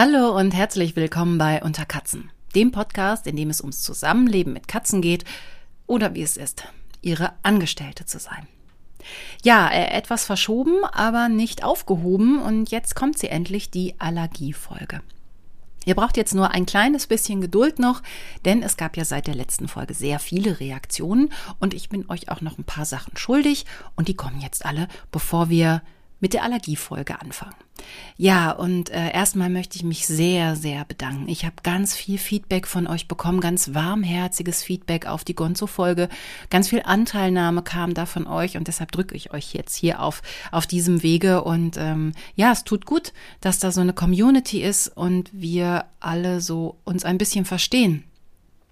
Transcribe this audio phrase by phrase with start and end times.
[0.00, 4.68] Hallo und herzlich willkommen bei Unter Katzen, dem Podcast, in dem es ums Zusammenleben mit
[4.68, 5.24] Katzen geht
[5.88, 6.68] oder wie es ist,
[7.02, 8.46] ihre Angestellte zu sein.
[9.42, 15.00] Ja, äh, etwas verschoben, aber nicht aufgehoben und jetzt kommt sie endlich, die Allergiefolge.
[15.84, 18.00] Ihr braucht jetzt nur ein kleines bisschen Geduld noch,
[18.44, 22.28] denn es gab ja seit der letzten Folge sehr viele Reaktionen und ich bin euch
[22.28, 25.82] auch noch ein paar Sachen schuldig und die kommen jetzt alle, bevor wir
[26.20, 27.54] mit der Allergiefolge anfangen.
[28.16, 31.28] Ja, und äh, erstmal möchte ich mich sehr, sehr bedanken.
[31.28, 36.08] Ich habe ganz viel Feedback von euch bekommen, ganz warmherziges Feedback auf die Gonzo-Folge.
[36.50, 40.22] Ganz viel Anteilnahme kam da von euch und deshalb drücke ich euch jetzt hier auf,
[40.50, 41.44] auf diesem Wege.
[41.44, 46.40] Und ähm, ja, es tut gut, dass da so eine Community ist und wir alle
[46.40, 48.07] so uns ein bisschen verstehen.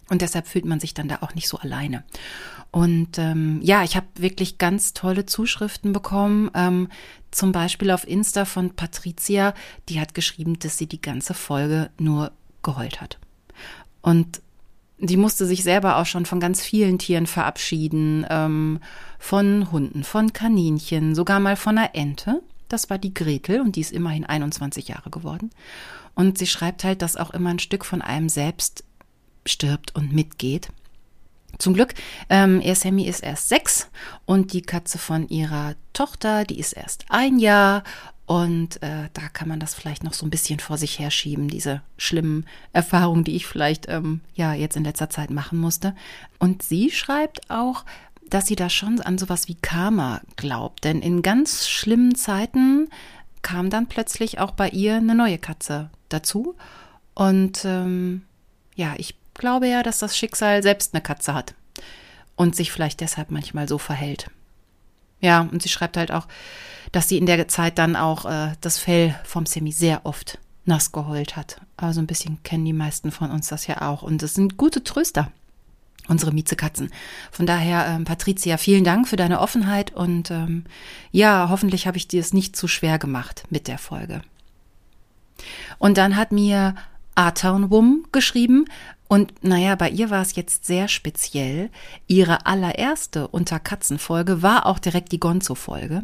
[0.08, 2.04] Und deshalb fühlt man sich dann da auch nicht so alleine.
[2.70, 6.50] Und ähm, ja, ich habe wirklich ganz tolle Zuschriften bekommen.
[6.54, 6.88] Ähm,
[7.30, 9.54] zum Beispiel auf Insta von Patricia,
[9.88, 13.18] die hat geschrieben, dass sie die ganze Folge nur geheult hat.
[14.02, 14.40] Und
[14.98, 18.80] die musste sich selber auch schon von ganz vielen Tieren verabschieden, ähm,
[19.18, 22.42] von Hunden, von Kaninchen, sogar mal von einer Ente.
[22.68, 25.50] Das war die Gretel und die ist immerhin 21 Jahre geworden.
[26.14, 28.84] Und sie schreibt halt, dass auch immer ein Stück von einem selbst
[29.46, 30.68] stirbt und mitgeht.
[31.58, 31.94] Zum Glück,
[32.28, 33.88] ähm, ihr Sammy ist erst sechs
[34.26, 37.82] und die Katze von ihrer Tochter, die ist erst ein Jahr
[38.26, 41.80] und äh, da kann man das vielleicht noch so ein bisschen vor sich herschieben, diese
[41.96, 45.94] schlimmen Erfahrungen, die ich vielleicht ähm, ja jetzt in letzter Zeit machen musste.
[46.40, 47.84] Und sie schreibt auch,
[48.28, 52.88] dass sie da schon an sowas wie Karma glaubt, denn in ganz schlimmen Zeiten
[53.42, 56.56] kam dann plötzlich auch bei ihr eine neue Katze dazu
[57.14, 58.22] und ähm,
[58.74, 61.54] ja, ich glaube ja, dass das Schicksal selbst eine Katze hat
[62.36, 64.30] und sich vielleicht deshalb manchmal so verhält.
[65.20, 66.26] Ja, und sie schreibt halt auch,
[66.92, 70.92] dass sie in der Zeit dann auch äh, das Fell vom Semi sehr oft nass
[70.92, 71.60] geheult hat.
[71.76, 74.02] Aber so ein bisschen kennen die meisten von uns das ja auch.
[74.02, 75.30] Und es sind gute Tröster,
[76.08, 76.90] unsere Miezekatzen.
[77.30, 80.64] Von daher, ähm, Patricia, vielen Dank für deine Offenheit und ähm,
[81.12, 84.22] ja, hoffentlich habe ich dir es nicht zu schwer gemacht mit der Folge.
[85.78, 86.74] Und dann hat mir
[87.14, 88.66] Artown Wum geschrieben
[89.08, 91.70] und naja, bei ihr war es jetzt sehr speziell.
[92.06, 96.02] Ihre allererste Unter-Katzen-Folge war auch direkt die Gonzo-Folge.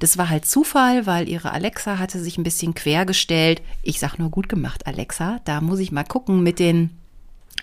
[0.00, 3.62] Das war halt Zufall, weil ihre Alexa hatte sich ein bisschen quergestellt.
[3.82, 5.40] Ich sag nur gut gemacht, Alexa.
[5.44, 6.90] Da muss ich mal gucken mit den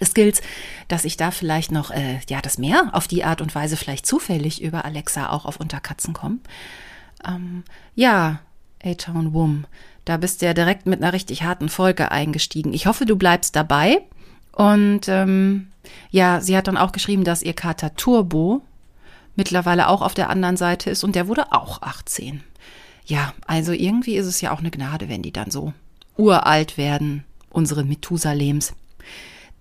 [0.03, 0.41] Skills,
[0.87, 4.05] dass ich da vielleicht noch, äh, ja, das mehr auf die Art und Weise vielleicht
[4.05, 6.39] zufällig über Alexa auch auf Unterkatzen komme.
[7.27, 7.63] Ähm,
[7.95, 8.39] ja,
[8.83, 9.65] A-Town Wum,
[10.05, 12.73] da bist du ja direkt mit einer richtig harten Folge eingestiegen.
[12.73, 14.01] Ich hoffe, du bleibst dabei.
[14.59, 15.69] Und ähm,
[16.11, 18.61] ja, sie hat dann auch geschrieben, dass ihr Kater Turbo
[19.37, 22.43] mittlerweile auch auf der anderen Seite ist und der wurde auch 18.
[23.05, 25.71] Ja, also irgendwie ist es ja auch eine Gnade, wenn die dann so
[26.17, 28.73] uralt werden, unsere Methusalems.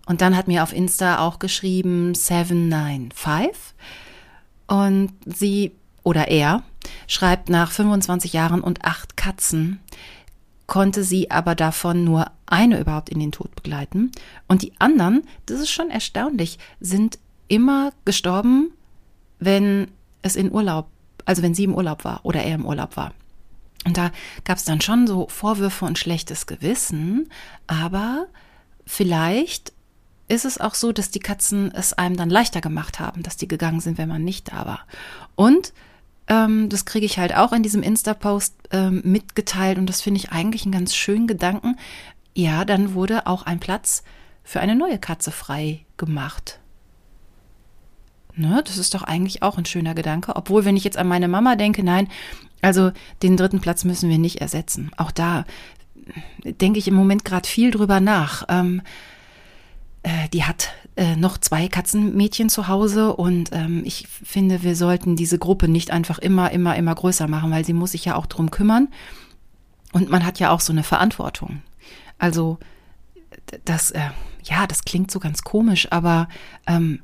[0.06, 3.52] Und dann hat mir auf Insta auch geschrieben 795
[4.66, 6.64] und sie oder er
[7.06, 9.78] schreibt nach 25 Jahren und acht Katzen
[10.68, 14.12] konnte sie aber davon nur eine überhaupt in den Tod begleiten.
[14.46, 17.18] Und die anderen, das ist schon erstaunlich, sind
[17.48, 18.70] immer gestorben,
[19.40, 19.88] wenn
[20.22, 20.86] es in Urlaub,
[21.24, 23.12] also wenn sie im Urlaub war oder er im Urlaub war.
[23.86, 24.12] Und da
[24.44, 27.30] gab es dann schon so Vorwürfe und schlechtes Gewissen,
[27.66, 28.26] aber
[28.84, 29.72] vielleicht
[30.28, 33.48] ist es auch so, dass die Katzen es einem dann leichter gemacht haben, dass die
[33.48, 34.80] gegangen sind, wenn man nicht da war.
[35.34, 35.72] Und
[36.28, 40.30] ähm, das kriege ich halt auch in diesem Insta-Post ähm, mitgeteilt und das finde ich
[40.30, 41.76] eigentlich einen ganz schönen Gedanken.
[42.34, 44.02] Ja, dann wurde auch ein Platz
[44.44, 46.60] für eine neue Katze frei gemacht.
[48.34, 50.36] Ne, das ist doch eigentlich auch ein schöner Gedanke.
[50.36, 52.08] Obwohl, wenn ich jetzt an meine Mama denke, nein,
[52.62, 54.92] also den dritten Platz müssen wir nicht ersetzen.
[54.96, 55.44] Auch da
[56.44, 58.44] denke ich im Moment gerade viel drüber nach.
[58.48, 58.82] Ähm,
[60.02, 65.14] äh, die hat äh, noch zwei Katzenmädchen zu Hause und ähm, ich finde, wir sollten
[65.14, 68.26] diese Gruppe nicht einfach immer, immer, immer größer machen, weil sie muss sich ja auch
[68.26, 68.88] drum kümmern
[69.92, 71.62] und man hat ja auch so eine Verantwortung.
[72.18, 72.58] Also
[73.64, 74.10] das, äh,
[74.42, 76.28] ja, das klingt so ganz komisch, aber
[76.66, 77.00] ähm,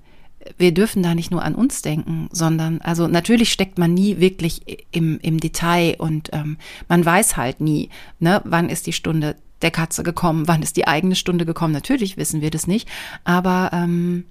[0.58, 4.62] wir dürfen da nicht nur an uns denken, sondern, also natürlich steckt man nie wirklich
[4.90, 6.58] im, im Detail und ähm,
[6.88, 10.46] man weiß halt nie, ne, wann ist die Stunde der Katze gekommen?
[10.46, 11.72] Wann ist die eigene Stunde gekommen?
[11.72, 12.88] Natürlich wissen wir das nicht.
[13.24, 14.24] Aber ähm,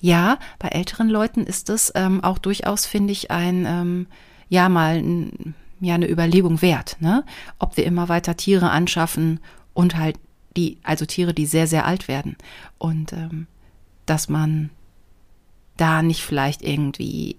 [0.00, 4.06] ja, bei älteren Leuten ist das ähm, auch durchaus, finde ich, ein, ähm,
[4.48, 7.24] ja, mal ein, ja, eine Überlegung wert, ne?
[7.58, 9.40] Ob wir immer weiter Tiere anschaffen
[9.74, 10.18] und halt
[10.56, 12.36] die, also Tiere, die sehr, sehr alt werden.
[12.78, 13.46] Und ähm,
[14.04, 14.70] dass man
[15.76, 17.36] da nicht vielleicht irgendwie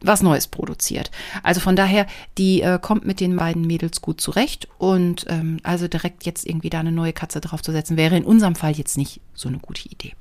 [0.00, 1.10] was Neues produziert.
[1.42, 2.06] Also von daher,
[2.36, 6.70] die äh, kommt mit den beiden Mädels gut zurecht und ähm, also direkt jetzt irgendwie
[6.70, 10.14] da eine neue Katze draufzusetzen, wäre in unserem Fall jetzt nicht so eine gute Idee.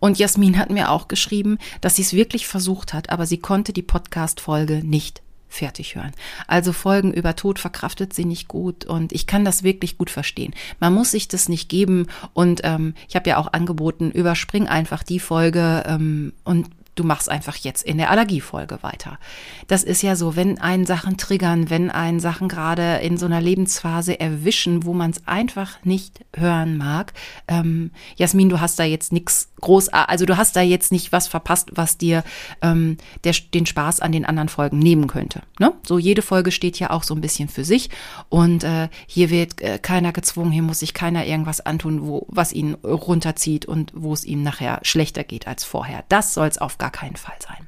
[0.00, 3.72] Und Jasmin hat mir auch geschrieben, dass sie es wirklich versucht hat, aber sie konnte
[3.72, 6.12] die Podcast-Folge nicht fertig hören.
[6.46, 10.54] Also Folgen über Tod verkraftet sie nicht gut und ich kann das wirklich gut verstehen.
[10.78, 15.02] Man muss sich das nicht geben und ähm, ich habe ja auch angeboten, überspring einfach
[15.02, 19.18] die Folge ähm, und du machst einfach jetzt in der Allergiefolge weiter.
[19.66, 23.40] Das ist ja so, wenn einen Sachen triggern, wenn einen Sachen gerade in so einer
[23.40, 27.12] Lebensphase erwischen, wo man es einfach nicht hören mag.
[27.46, 31.28] Ähm, Jasmin, du hast da jetzt nichts groß, also du hast da jetzt nicht was
[31.28, 32.24] verpasst, was dir
[32.62, 35.42] ähm, der, den Spaß an den anderen Folgen nehmen könnte.
[35.58, 35.72] Ne?
[35.86, 37.90] So jede Folge steht ja auch so ein bisschen für sich
[38.28, 42.52] und äh, hier wird äh, keiner gezwungen, hier muss sich keiner irgendwas antun, wo was
[42.52, 46.04] ihn runterzieht und wo es ihm nachher schlechter geht als vorher.
[46.08, 47.66] Das soll es auf gar keinen Fall sein.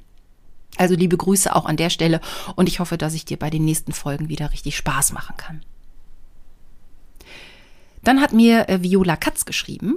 [0.76, 2.20] Also liebe Grüße auch an der Stelle
[2.56, 5.62] und ich hoffe, dass ich dir bei den nächsten Folgen wieder richtig Spaß machen kann.
[8.02, 9.96] Dann hat mir äh, Viola Katz geschrieben.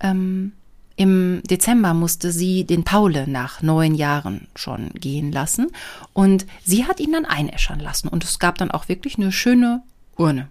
[0.00, 0.52] Ähm,
[0.96, 5.72] im Dezember musste sie den Paule nach neun Jahren schon gehen lassen
[6.12, 9.82] und sie hat ihn dann einäschern lassen und es gab dann auch wirklich eine schöne
[10.16, 10.48] Urne.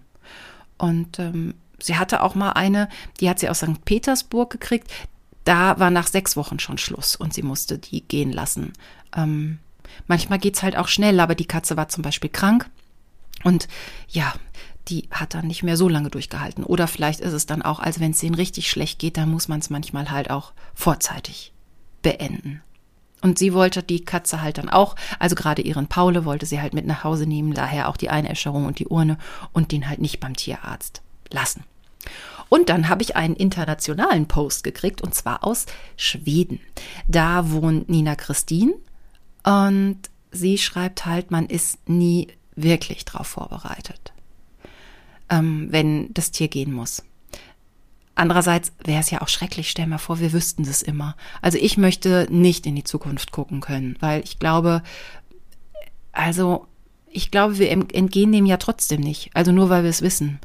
[0.76, 2.90] Und ähm, sie hatte auch mal eine,
[3.20, 3.84] die hat sie aus St.
[3.86, 4.90] Petersburg gekriegt.
[5.44, 8.72] Da war nach sechs Wochen schon Schluss und sie musste die gehen lassen.
[9.14, 9.58] Ähm,
[10.06, 12.70] manchmal geht's halt auch schnell, aber die Katze war zum Beispiel krank
[13.42, 13.68] und
[14.08, 14.32] ja,
[14.88, 16.64] die hat dann nicht mehr so lange durchgehalten.
[16.64, 19.48] Oder vielleicht ist es dann auch, als wenn es denen richtig schlecht geht, dann muss
[19.48, 21.52] man es manchmal halt auch vorzeitig
[22.02, 22.62] beenden.
[23.22, 26.74] Und sie wollte die Katze halt dann auch, also gerade ihren Paule wollte sie halt
[26.74, 29.16] mit nach Hause nehmen, daher auch die Einäscherung und die Urne
[29.52, 31.00] und den halt nicht beim Tierarzt
[31.30, 31.64] lassen.
[32.48, 36.60] Und dann habe ich einen internationalen Post gekriegt und zwar aus Schweden.
[37.08, 38.74] Da wohnt Nina Christine
[39.44, 39.98] und
[40.30, 44.14] sie schreibt halt, man ist nie wirklich drauf vorbereitet
[45.30, 47.02] ähm, wenn das Tier gehen muss.
[48.14, 51.16] Andererseits wäre es ja auch schrecklich, stell mal vor, wir wüssten das immer.
[51.42, 54.82] Also ich möchte nicht in die Zukunft gucken können, weil ich glaube,
[56.12, 56.66] also
[57.10, 59.30] ich glaube, wir entgehen dem ja trotzdem nicht.
[59.34, 60.38] Also nur weil wir es wissen.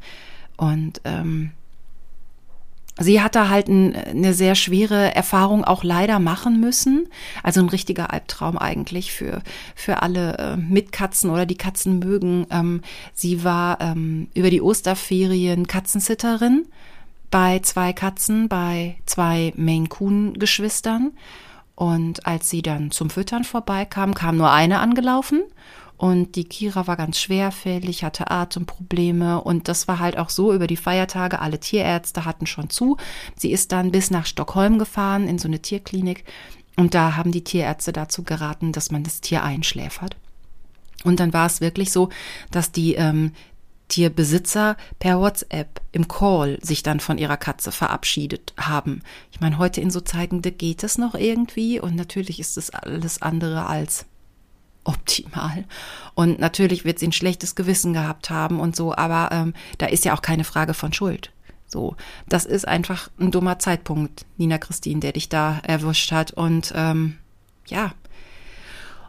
[0.56, 1.52] Und ähm,
[3.02, 7.08] Sie hatte halt ein, eine sehr schwere Erfahrung auch leider machen müssen.
[7.42, 9.42] Also ein richtiger Albtraum eigentlich für,
[9.74, 12.46] für alle äh, mit Katzen oder die Katzen mögen.
[12.50, 12.82] Ähm,
[13.14, 16.66] sie war ähm, über die Osterferien Katzensitterin
[17.30, 21.12] bei zwei Katzen, bei zwei Maine Coon Geschwistern.
[21.74, 25.40] Und als sie dann zum Füttern vorbeikam, kam nur eine angelaufen
[26.00, 30.66] und die Kira war ganz schwerfällig, hatte Atemprobleme und das war halt auch so über
[30.66, 31.40] die Feiertage.
[31.40, 32.96] Alle Tierärzte hatten schon zu.
[33.36, 36.24] Sie ist dann bis nach Stockholm gefahren in so eine Tierklinik
[36.76, 40.16] und da haben die Tierärzte dazu geraten, dass man das Tier einschläfert.
[41.04, 42.08] Und dann war es wirklich so,
[42.50, 43.32] dass die ähm,
[43.88, 49.02] Tierbesitzer per WhatsApp im Call sich dann von ihrer Katze verabschiedet haben.
[49.32, 53.20] Ich meine, heute in so Zeiten geht es noch irgendwie und natürlich ist es alles
[53.20, 54.06] andere als
[54.84, 55.64] optimal.
[56.14, 60.04] Und natürlich wird sie ein schlechtes Gewissen gehabt haben und so, aber ähm, da ist
[60.04, 61.32] ja auch keine Frage von Schuld.
[61.66, 61.96] So,
[62.28, 66.32] das ist einfach ein dummer Zeitpunkt, Nina Christine, der dich da erwischt hat.
[66.32, 67.18] Und ähm,
[67.66, 67.92] ja.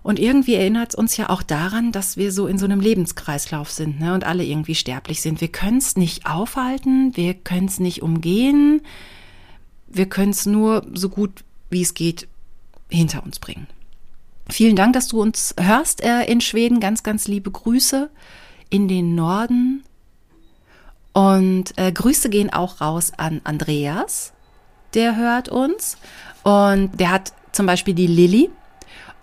[0.03, 3.69] Und irgendwie erinnert es uns ja auch daran, dass wir so in so einem Lebenskreislauf
[3.71, 5.41] sind ne, und alle irgendwie sterblich sind.
[5.41, 8.81] Wir können es nicht aufhalten, wir können es nicht umgehen,
[9.87, 12.27] wir können es nur so gut wie es geht
[12.89, 13.67] hinter uns bringen.
[14.49, 16.79] Vielen Dank, dass du uns hörst äh, in Schweden.
[16.79, 18.09] Ganz, ganz liebe Grüße
[18.69, 19.83] in den Norden.
[21.13, 24.33] Und äh, Grüße gehen auch raus an Andreas,
[24.93, 25.97] der hört uns.
[26.43, 28.49] Und der hat zum Beispiel die Lilly.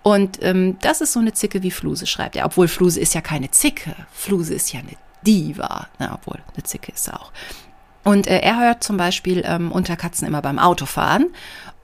[0.03, 2.47] Und ähm, das ist so eine Zicke, wie Fluse schreibt er.
[2.47, 3.95] Obwohl Fluse ist ja keine Zicke.
[4.13, 4.97] Fluse ist ja eine
[5.27, 5.89] Diva.
[5.99, 7.33] Na, obwohl, eine Zicke ist er auch.
[8.05, 11.27] Und äh, er hört zum Beispiel ähm, unter Katzen immer beim Autofahren.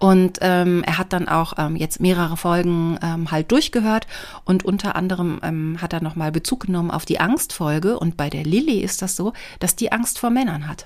[0.05, 4.07] Und ähm, er hat dann auch ähm, jetzt mehrere Folgen ähm, halt durchgehört
[4.45, 7.99] und unter anderem ähm, hat er nochmal Bezug genommen auf die Angstfolge.
[7.99, 10.85] Und bei der Lilly ist das so, dass die Angst vor Männern hat.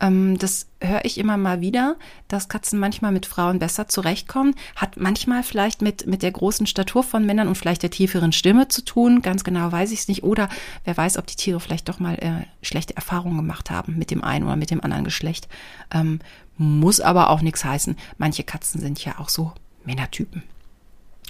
[0.00, 1.96] Ähm, das höre ich immer mal wieder,
[2.28, 4.54] dass Katzen manchmal mit Frauen besser zurechtkommen.
[4.76, 8.68] Hat manchmal vielleicht mit, mit der großen Statur von Männern und vielleicht der tieferen Stimme
[8.68, 9.22] zu tun.
[9.22, 10.24] Ganz genau weiß ich es nicht.
[10.24, 10.48] Oder
[10.84, 14.24] wer weiß, ob die Tiere vielleicht doch mal äh, schlechte Erfahrungen gemacht haben mit dem
[14.24, 15.48] einen oder mit dem anderen Geschlecht.
[15.92, 16.20] Ähm,
[16.56, 17.96] muss aber auch nichts heißen.
[18.18, 19.52] Manche Katzen sind ja auch so
[19.84, 20.42] Männertypen.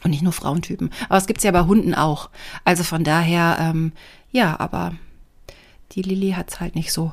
[0.03, 0.91] Und nicht nur Frauentypen.
[1.09, 2.29] Aber es gibt's ja bei Hunden auch.
[2.65, 3.93] Also von daher, ähm,
[4.33, 4.95] ja, aber
[5.93, 7.13] die Lilly hat's halt nicht so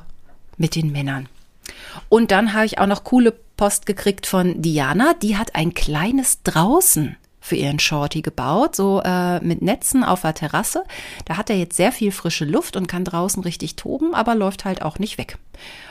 [0.58, 1.28] mit den Männern.
[2.08, 5.14] Und dann habe ich auch noch coole Post gekriegt von Diana.
[5.14, 10.34] Die hat ein kleines draußen für ihren Shorty gebaut, so äh, mit Netzen auf der
[10.34, 10.84] Terrasse.
[11.24, 14.64] Da hat er jetzt sehr viel frische Luft und kann draußen richtig toben, aber läuft
[14.64, 15.38] halt auch nicht weg.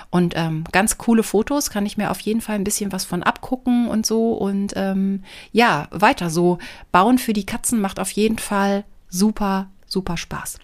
[0.09, 3.23] Und ähm, ganz coole Fotos kann ich mir auf jeden Fall ein bisschen was von
[3.23, 4.33] abgucken und so.
[4.33, 6.57] Und ähm, ja, weiter so.
[6.91, 10.57] Bauen für die Katzen macht auf jeden Fall super, super Spaß.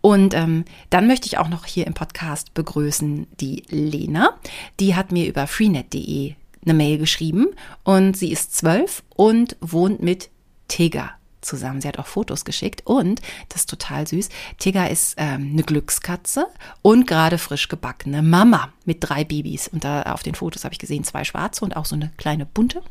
[0.00, 4.38] Und ähm, dann möchte ich auch noch hier im Podcast begrüßen die Lena.
[4.80, 7.48] Die hat mir über freenet.de eine Mail geschrieben
[7.84, 10.28] und sie ist zwölf und wohnt mit
[10.68, 11.80] Tigger zusammen.
[11.80, 14.28] Sie hat auch Fotos geschickt und das ist total süß.
[14.58, 16.46] Tigger ist ähm, eine Glückskatze
[16.82, 19.68] und gerade frisch gebackene Mama mit drei Babys.
[19.68, 22.44] Und da auf den Fotos habe ich gesehen zwei schwarze und auch so eine kleine
[22.44, 22.82] bunte.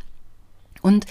[0.82, 1.06] Und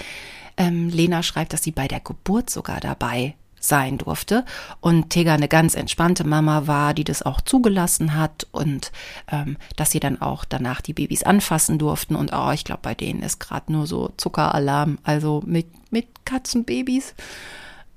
[0.56, 3.34] ähm, Lena schreibt, dass sie bei der Geburt sogar dabei
[3.68, 4.44] sein durfte
[4.80, 8.92] und Tega eine ganz entspannte Mama war, die das auch zugelassen hat und
[9.30, 12.94] ähm, dass sie dann auch danach die Babys anfassen durften und oh, ich glaube, bei
[12.94, 17.14] denen ist gerade nur so Zuckeralarm, also mit, mit Katzenbabys.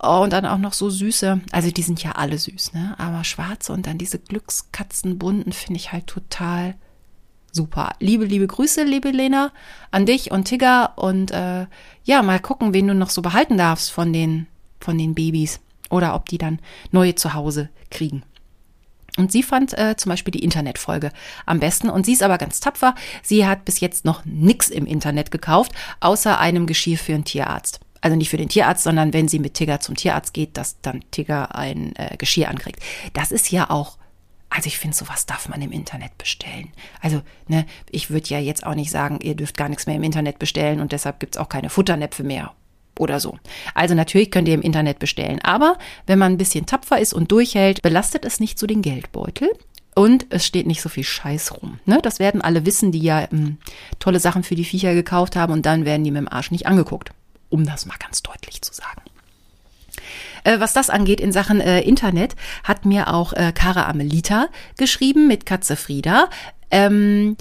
[0.01, 2.95] Oh, und dann auch noch so süße, also die sind ja alle süß, ne?
[2.97, 6.75] Aber schwarze und dann diese Glückskatzenbunten finde ich halt total
[7.51, 7.91] super.
[7.99, 9.51] Liebe, liebe Grüße, liebe Lena,
[9.91, 11.67] an dich und Tigger und äh,
[12.03, 14.47] ja, mal gucken, wen du noch so behalten darfst von den
[14.79, 15.59] von den Babys
[15.89, 16.59] oder ob die dann
[16.91, 18.23] neue Zuhause kriegen.
[19.17, 21.11] Und sie fand äh, zum Beispiel die Internetfolge
[21.45, 21.89] am besten.
[21.89, 22.95] Und sie ist aber ganz tapfer.
[23.21, 27.81] Sie hat bis jetzt noch nichts im Internet gekauft, außer einem Geschirr für einen Tierarzt.
[28.01, 31.03] Also nicht für den Tierarzt, sondern wenn sie mit Tigger zum Tierarzt geht, dass dann
[31.11, 32.81] Tigger ein äh, Geschirr ankriegt.
[33.13, 33.97] Das ist ja auch
[34.51, 36.71] also ich finde, sowas darf man im Internet bestellen.
[37.01, 40.01] Also, ne, ich würde ja jetzt auch nicht sagen, ihr dürft gar nichts mehr im
[40.01, 42.51] Internet bestellen und deshalb gibt es auch keine Futternäpfe mehr
[42.99, 43.37] oder so.
[43.73, 47.31] Also natürlich könnt ihr im Internet bestellen, aber wenn man ein bisschen tapfer ist und
[47.31, 49.49] durchhält, belastet es nicht so den Geldbeutel.
[49.95, 51.79] Und es steht nicht so viel Scheiß rum.
[51.85, 51.99] Ne?
[52.01, 53.57] Das werden alle wissen, die ja ähm,
[53.97, 56.67] tolle Sachen für die Viecher gekauft haben und dann werden die mit dem Arsch nicht
[56.67, 57.09] angeguckt.
[57.49, 59.01] Um das mal ganz deutlich zu sagen.
[60.43, 65.27] Äh, was das angeht in Sachen äh, Internet, hat mir auch äh, Cara Amelita geschrieben
[65.27, 66.29] mit Katze Frieda.
[66.71, 67.35] Ähm,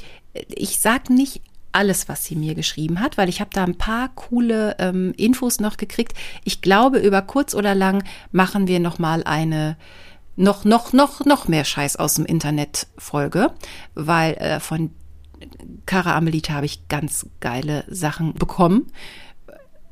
[0.48, 4.08] ich sag nicht alles, was sie mir geschrieben hat, weil ich habe da ein paar
[4.14, 6.14] coole ähm, Infos noch gekriegt.
[6.44, 9.76] Ich glaube, über kurz oder lang machen wir noch mal eine
[10.36, 13.52] noch noch noch noch mehr Scheiß aus dem Internet Folge,
[13.94, 14.90] weil äh, von
[15.86, 18.92] Cara Amelita habe ich ganz geile Sachen bekommen.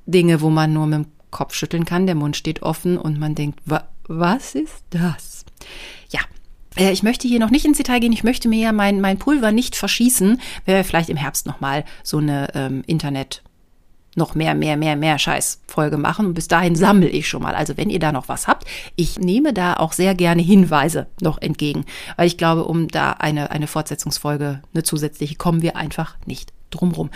[0.07, 3.35] Dinge, wo man nur mit dem Kopf schütteln kann, der Mund steht offen und man
[3.35, 5.45] denkt, wa was ist das?
[6.77, 8.13] Äh, ich möchte hier noch nicht ins Detail gehen.
[8.13, 10.41] Ich möchte mir ja mein, mein Pulver nicht verschießen.
[10.65, 13.43] Wäre vielleicht im Herbst nochmal so eine ähm, Internet
[14.17, 16.27] noch mehr, mehr, mehr, mehr Scheiß-Folge machen.
[16.27, 17.55] Und bis dahin sammle ich schon mal.
[17.55, 18.67] Also wenn ihr da noch was habt,
[18.97, 21.85] ich nehme da auch sehr gerne Hinweise noch entgegen.
[22.17, 27.11] Weil ich glaube, um da eine, eine Fortsetzungsfolge, eine zusätzliche, kommen wir einfach nicht drumrum.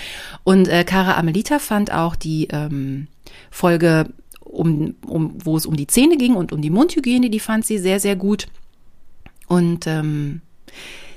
[0.44, 3.08] Und äh, Cara Amelita fand auch die ähm,
[3.50, 7.64] Folge, um, um, wo es um die Zähne ging und um die Mundhygiene, die fand
[7.64, 8.46] sie sehr, sehr gut.
[9.50, 10.42] Und ähm,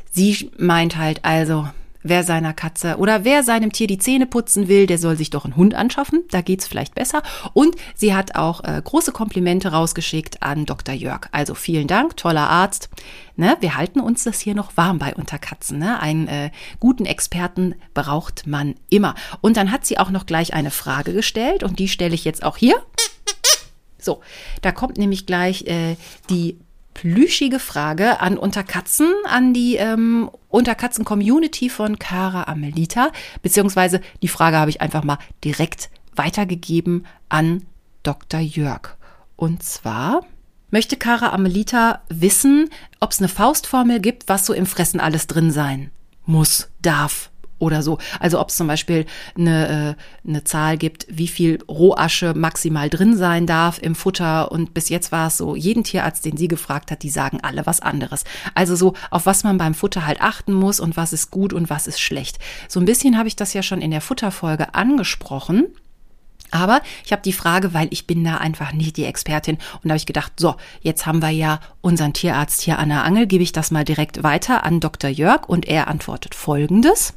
[0.09, 1.67] sie meint halt also,
[2.01, 5.45] wer seiner Katze oder wer seinem Tier die Zähne putzen will, der soll sich doch
[5.45, 6.23] einen Hund anschaffen.
[6.31, 7.21] Da geht's vielleicht besser.
[7.53, 10.95] Und sie hat auch äh, große Komplimente rausgeschickt an Dr.
[10.95, 11.27] Jörg.
[11.31, 12.89] Also vielen Dank, toller Arzt.
[13.35, 15.77] Ne, wir halten uns das hier noch warm bei Unterkatzen.
[15.77, 15.99] Ne?
[15.99, 16.49] Einen äh,
[16.79, 19.13] guten Experten braucht man immer.
[19.41, 22.41] Und dann hat sie auch noch gleich eine Frage gestellt und die stelle ich jetzt
[22.41, 22.81] auch hier.
[23.99, 24.21] So,
[24.61, 25.95] da kommt nämlich gleich äh,
[26.29, 26.57] die
[26.93, 34.69] plüschige Frage an Unterkatzen, an die ähm, Unterkatzen-Community von Cara Amelita, beziehungsweise die Frage habe
[34.69, 37.63] ich einfach mal direkt weitergegeben an
[38.03, 38.39] Dr.
[38.39, 38.95] Jörg.
[39.35, 40.21] Und zwar
[40.69, 42.69] möchte Cara Amelita wissen,
[42.99, 45.91] ob es eine Faustformel gibt, was so im Fressen alles drin sein
[46.25, 47.29] muss, darf,
[47.59, 47.97] oder so.
[48.19, 49.05] Also ob es zum Beispiel
[49.37, 49.95] eine,
[50.25, 54.51] äh, eine Zahl gibt, wie viel Rohasche maximal drin sein darf im Futter.
[54.51, 57.65] Und bis jetzt war es so, jeden Tierarzt, den sie gefragt hat, die sagen alle
[57.65, 58.23] was anderes.
[58.53, 61.69] Also so, auf was man beim Futter halt achten muss und was ist gut und
[61.69, 62.39] was ist schlecht.
[62.67, 65.67] So ein bisschen habe ich das ja schon in der Futterfolge angesprochen.
[66.51, 69.89] Aber ich habe die Frage, weil ich bin da einfach nicht die Expertin und da
[69.89, 73.41] habe ich gedacht, so, jetzt haben wir ja unseren Tierarzt hier an der Angel, gebe
[73.41, 75.09] ich das mal direkt weiter an Dr.
[75.09, 77.15] Jörg und er antwortet folgendes.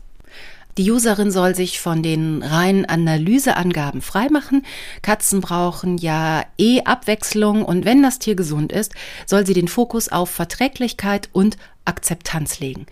[0.79, 4.63] Die Userin soll sich von den reinen Analyseangaben freimachen.
[5.01, 10.11] Katzen brauchen ja eh Abwechslung und wenn das Tier gesund ist, soll sie den Fokus
[10.11, 11.57] auf Verträglichkeit und
[11.87, 12.87] Akzeptanz legen.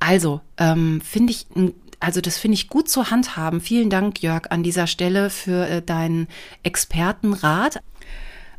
[0.00, 1.46] Also ähm, finde ich
[2.00, 3.60] also das finde ich gut zu handhaben.
[3.60, 6.28] Vielen Dank, Jörg, an dieser Stelle für äh, deinen
[6.62, 7.80] Expertenrat.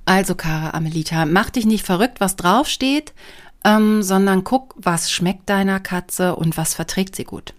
[0.05, 3.13] Also, Kara Amelita, mach dich nicht verrückt, was draufsteht,
[3.63, 7.53] ähm, sondern guck, was schmeckt deiner Katze und was verträgt sie gut.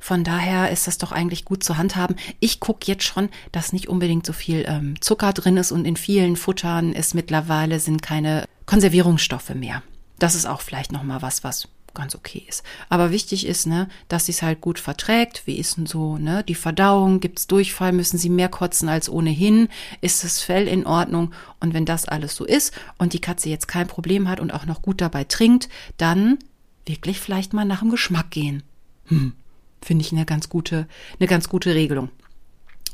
[0.00, 2.16] Von daher ist das doch eigentlich gut zu handhaben.
[2.40, 5.96] Ich gucke jetzt schon, dass nicht unbedingt so viel ähm, Zucker drin ist und in
[5.96, 9.82] vielen Futtern ist mittlerweile sind keine Konservierungsstoffe mehr.
[10.18, 12.62] Das ist auch vielleicht noch mal was, was ganz okay ist.
[12.88, 15.42] Aber wichtig ist, ne, dass sie es halt gut verträgt.
[15.46, 17.20] Wie ist denn so, ne, die Verdauung?
[17.20, 17.92] Gibt's Durchfall?
[17.92, 19.68] Müssen sie mehr kotzen als ohnehin?
[20.00, 21.32] Ist das Fell in Ordnung?
[21.60, 24.64] Und wenn das alles so ist und die Katze jetzt kein Problem hat und auch
[24.64, 26.38] noch gut dabei trinkt, dann
[26.86, 28.62] wirklich vielleicht mal nach dem Geschmack gehen.
[29.06, 29.32] Hm,
[29.82, 30.86] finde ich eine ganz gute,
[31.18, 32.10] eine ganz gute Regelung.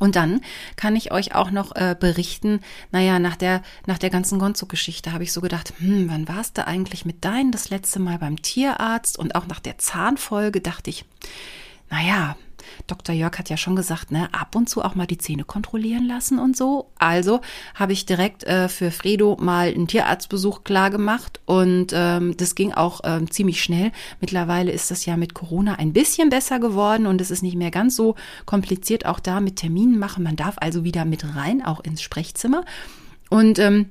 [0.00, 0.40] Und dann
[0.76, 2.60] kann ich euch auch noch äh, berichten,
[2.90, 6.66] naja, nach der, nach der ganzen Gonzo-Geschichte habe ich so gedacht, hm, wann warst du
[6.66, 9.18] eigentlich mit deinen das letzte Mal beim Tierarzt?
[9.18, 11.04] Und auch nach der Zahnfolge dachte ich,
[11.90, 12.36] naja,
[12.86, 13.14] Dr.
[13.14, 16.38] Jörg hat ja schon gesagt, ne, ab und zu auch mal die Zähne kontrollieren lassen
[16.38, 16.90] und so.
[16.98, 17.40] Also
[17.74, 22.72] habe ich direkt äh, für Fredo mal einen Tierarztbesuch klar gemacht und ähm, das ging
[22.72, 23.92] auch ähm, ziemlich schnell.
[24.20, 27.70] Mittlerweile ist das ja mit Corona ein bisschen besser geworden und es ist nicht mehr
[27.70, 28.14] ganz so
[28.46, 30.24] kompliziert auch da mit Terminen machen.
[30.24, 32.64] Man darf also wieder mit rein, auch ins Sprechzimmer.
[33.30, 33.90] Und ähm,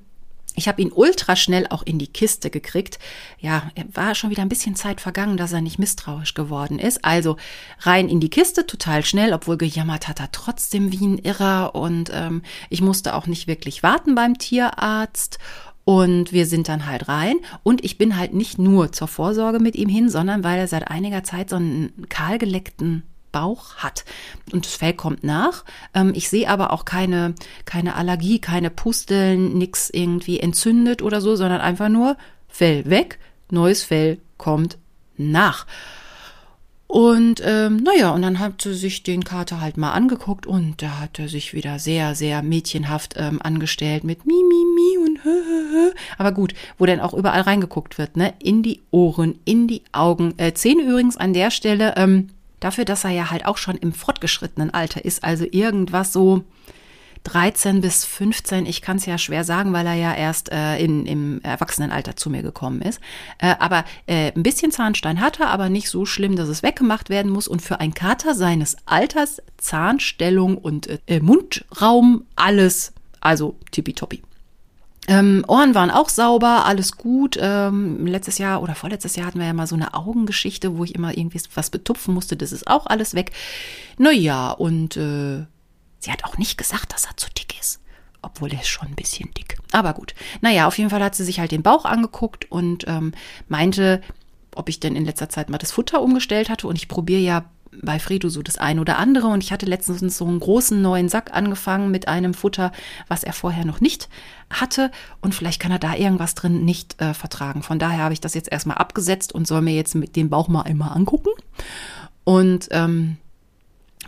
[0.56, 3.00] ich habe ihn ultra schnell auch in die Kiste gekriegt.
[3.40, 7.04] Ja, war schon wieder ein bisschen Zeit vergangen, dass er nicht misstrauisch geworden ist.
[7.04, 7.38] Also
[7.80, 11.76] rein in die Kiste, total schnell, obwohl gejammert hat er trotzdem wie ein Irrer.
[11.76, 15.40] Und ähm, ich musste auch nicht wirklich warten beim Tierarzt.
[15.86, 17.38] Und wir sind dann halt rein.
[17.64, 20.88] Und ich bin halt nicht nur zur Vorsorge mit ihm hin, sondern weil er seit
[20.88, 24.06] einiger Zeit so einen kahlgeleckten Bauch hat.
[24.54, 25.66] Und das Fell kommt nach.
[25.94, 27.36] Ähm, ich sehe aber auch keine,
[27.66, 32.16] keine Allergie, keine Pusteln, nichts irgendwie entzündet oder so, sondern einfach nur
[32.48, 33.20] Fell weg,
[33.52, 34.78] neues Fell kommt
[35.18, 35.66] nach.
[36.94, 41.00] Und ähm, naja, und dann hat sie sich den Kater halt mal angeguckt und da
[41.00, 45.32] hat er sich wieder sehr, sehr mädchenhaft ähm, angestellt mit Mi, Mi, Mi und hö,
[45.32, 45.92] hö, hö.
[46.20, 48.36] Aber gut, wo denn auch überall reingeguckt wird, ne?
[48.38, 50.36] In die Ohren, in die Augen.
[50.38, 52.30] Äh, Zähne übrigens an der Stelle, ähm,
[52.64, 56.44] Dafür, dass er ja halt auch schon im fortgeschrittenen Alter ist, also irgendwas so
[57.26, 61.06] 13 bis 15, ich kann es ja schwer sagen, weil er ja erst äh, in,
[61.06, 63.02] im Erwachsenenalter zu mir gekommen ist.
[63.38, 67.10] Äh, aber äh, ein bisschen Zahnstein hat er, aber nicht so schlimm, dass es weggemacht
[67.10, 67.50] werden muss.
[67.50, 74.24] Und für einen Kater seines Alters, Zahnstellung und äh, Mundraum, alles, also tippitoppi.
[75.08, 77.38] Ähm, Ohren waren auch sauber, alles gut.
[77.40, 80.96] Ähm, letztes Jahr oder vorletztes Jahr hatten wir ja mal so eine Augengeschichte, wo ich
[80.96, 82.38] immer irgendwie was betupfen musste.
[82.38, 83.32] Das ist auch alles weg.
[83.98, 85.46] Naja, und äh,
[86.00, 87.82] sie hat auch nicht gesagt, dass er zu dick ist.
[88.22, 89.58] Obwohl er ist schon ein bisschen dick.
[89.74, 90.16] Aber gut.
[90.40, 93.12] Naja, auf jeden Fall hat sie sich halt den Bauch angeguckt und ähm,
[93.50, 94.02] meinte,
[94.56, 96.68] ob ich denn in letzter Zeit mal das Futter umgestellt hatte.
[96.68, 97.46] Und ich probiere ja
[97.82, 99.28] bei Fredo so das ein oder andere.
[99.28, 102.72] Und ich hatte letztens so einen großen neuen Sack angefangen mit einem Futter,
[103.08, 104.10] was er vorher noch nicht
[104.50, 104.92] hatte.
[105.22, 107.64] Und vielleicht kann er da irgendwas drin nicht äh, vertragen.
[107.64, 110.48] Von daher habe ich das jetzt erstmal abgesetzt und soll mir jetzt mit dem Bauch
[110.48, 111.30] mal einmal angucken.
[112.24, 113.18] Und ähm,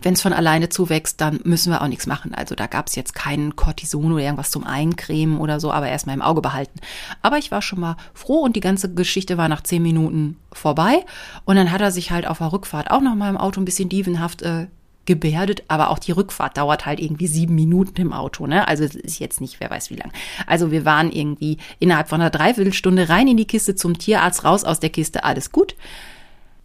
[0.02, 2.34] wenn es von alleine zuwächst, dann müssen wir auch nichts machen.
[2.34, 6.16] Also da gab es jetzt keinen Cortison oder irgendwas zum Eincremen oder so, aber erstmal
[6.16, 6.80] im Auge behalten.
[7.22, 11.06] Aber ich war schon mal froh und die ganze Geschichte war nach zehn Minuten vorbei.
[11.46, 13.66] Und dann hat er sich halt auf der Rückfahrt auch noch mal im Auto ein
[13.66, 14.68] bisschen dievenhaft äh,
[15.06, 18.68] gebärdet, aber auch die Rückfahrt dauert halt irgendwie sieben Minuten im Auto, ne?
[18.68, 20.12] Also es ist jetzt nicht, wer weiß wie lang.
[20.48, 24.64] Also wir waren irgendwie innerhalb von einer Dreiviertelstunde rein in die Kiste zum Tierarzt, raus
[24.64, 25.76] aus der Kiste, alles gut.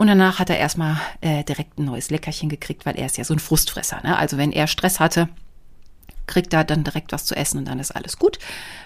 [0.01, 3.25] Und danach hat er erstmal äh, direkt ein neues Leckerchen gekriegt, weil er ist ja
[3.25, 4.01] so ein Frustfresser.
[4.03, 4.17] Ne?
[4.17, 5.29] Also wenn er Stress hatte,
[6.27, 8.39] kriegt er dann direkt was zu essen und dann ist alles gut.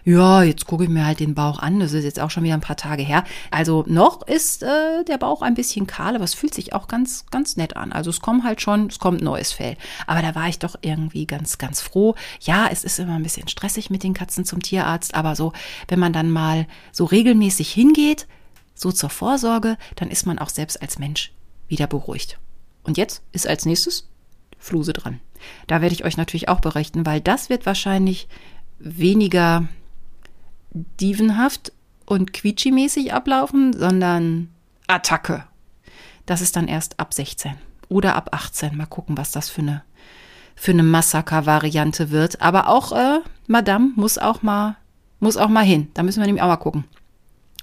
[0.05, 1.79] Ja, jetzt gucke ich mir halt den Bauch an.
[1.79, 3.23] Das ist jetzt auch schon wieder ein paar Tage her.
[3.53, 7.27] Also noch ist äh, der Bauch ein bisschen kahl, aber es fühlt sich auch ganz,
[7.31, 7.93] ganz nett an.
[7.93, 9.77] Also es kommt halt schon, es kommt neues Fell.
[10.09, 12.17] Aber da war ich doch irgendwie ganz, ganz froh.
[12.41, 15.53] Ja, es ist immer ein bisschen stressig mit den Katzen zum Tierarzt, aber so,
[15.87, 18.27] wenn man dann mal so regelmäßig hingeht,
[18.75, 21.33] so zur Vorsorge, dann ist man auch selbst als Mensch
[21.69, 22.39] wieder beruhigt.
[22.83, 24.09] Und jetzt ist als nächstes
[24.59, 25.21] Fluse dran.
[25.67, 28.29] Da werde ich euch natürlich auch berichten, weil das wird wahrscheinlich
[28.79, 29.69] weniger
[31.01, 31.73] dievenhaft
[32.07, 34.51] und quietschi-mäßig ablaufen, sondern
[34.87, 35.45] Attacke.
[36.27, 37.55] Das ist dann erst ab 16
[37.89, 38.77] oder ab 18.
[38.77, 39.83] Mal gucken, was das für eine,
[40.55, 42.41] für eine Massaker-Variante wird.
[42.41, 44.77] Aber auch äh, Madame muss auch mal,
[45.21, 45.89] muss auch mal hin.
[45.95, 46.85] Da müssen wir nämlich auch mal gucken.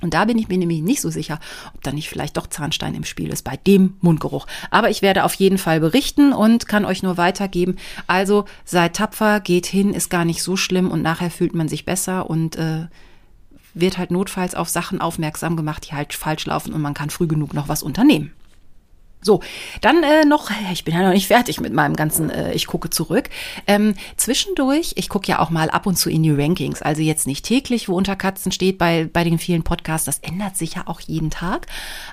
[0.02, 1.40] Und da bin ich mir nämlich nicht so sicher,
[1.74, 4.48] ob da nicht vielleicht doch Zahnstein im Spiel ist bei dem Mundgeruch.
[4.70, 7.78] Aber ich werde auf jeden Fall berichten und kann euch nur weitergeben.
[8.08, 11.86] Also seid tapfer, geht hin, ist gar nicht so schlimm und nachher fühlt man sich
[11.86, 12.88] besser und äh,
[13.74, 17.28] wird halt notfalls auf Sachen aufmerksam gemacht, die halt falsch laufen und man kann früh
[17.28, 18.34] genug noch was unternehmen.
[19.24, 19.42] So,
[19.82, 22.90] dann äh, noch, ich bin ja noch nicht fertig mit meinem ganzen, äh, ich gucke
[22.90, 23.30] zurück.
[23.68, 27.28] Ähm, zwischendurch, ich gucke ja auch mal ab und zu in die Rankings, also jetzt
[27.28, 30.88] nicht täglich, wo unter Katzen steht bei, bei den vielen Podcasts, das ändert sich ja
[30.88, 31.68] auch jeden Tag.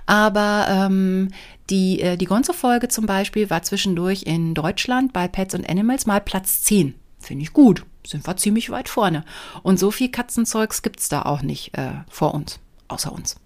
[0.05, 1.31] Aber ähm,
[1.71, 6.21] die, äh, die Gonzo-Folge zum Beispiel war zwischendurch in Deutschland bei Pets and Animals mal
[6.21, 6.94] Platz 10.
[7.18, 7.85] Finde ich gut.
[8.07, 9.25] Sind wir ziemlich weit vorne.
[9.62, 13.37] Und so viel Katzenzeugs gibt's da auch nicht äh, vor uns, außer uns.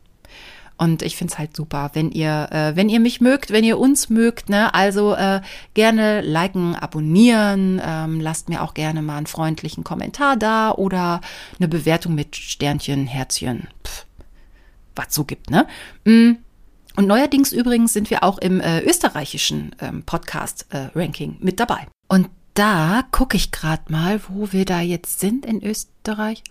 [0.76, 3.78] Und ich finde es halt super, wenn ihr, äh, wenn ihr mich mögt, wenn ihr
[3.78, 5.40] uns mögt, ne, also äh,
[5.74, 11.20] gerne liken, abonnieren, ähm, lasst mir auch gerne mal einen freundlichen Kommentar da oder
[11.58, 13.68] eine Bewertung mit Sternchen, Herzchen,
[14.96, 15.66] was so gibt, ne?
[16.04, 16.36] Mm.
[16.94, 21.86] Und neuerdings übrigens sind wir auch im äh, österreichischen ähm, Podcast-Ranking äh, mit dabei.
[22.06, 26.42] Und da gucke ich gerade mal, wo wir da jetzt sind in Österreich.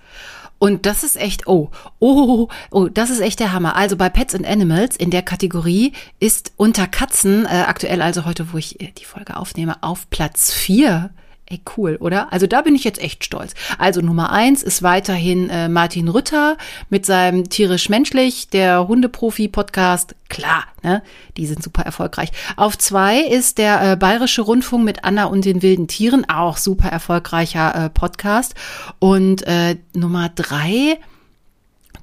[0.60, 3.76] Und das ist echt, oh, oh, oh, das ist echt der Hammer.
[3.76, 8.54] Also bei Pets and Animals in der Kategorie ist unter Katzen, äh, aktuell also heute,
[8.54, 11.10] wo ich äh, die Folge aufnehme, auf Platz vier
[11.52, 12.32] Ey, cool, oder?
[12.32, 13.56] Also da bin ich jetzt echt stolz.
[13.78, 16.56] Also Nummer eins ist weiterhin äh, Martin Rütter
[16.90, 20.16] mit seinem Tierisch-Menschlich, der Hundeprofi-Podcast.
[20.30, 21.04] Klar, ne?
[21.36, 22.32] Die sind super erfolgreich.
[22.56, 26.88] Auf zwei ist der äh, Bayerische Rundfunk mit Anna und den wilden Tieren, auch super
[26.88, 28.56] erfolgreicher äh, Podcast.
[29.00, 31.00] Und äh, Nummer drei,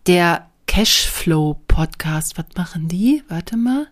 [0.06, 2.37] der Cashflow-Podcast.
[2.37, 3.22] Was machen die?
[3.30, 3.87] Warte mal.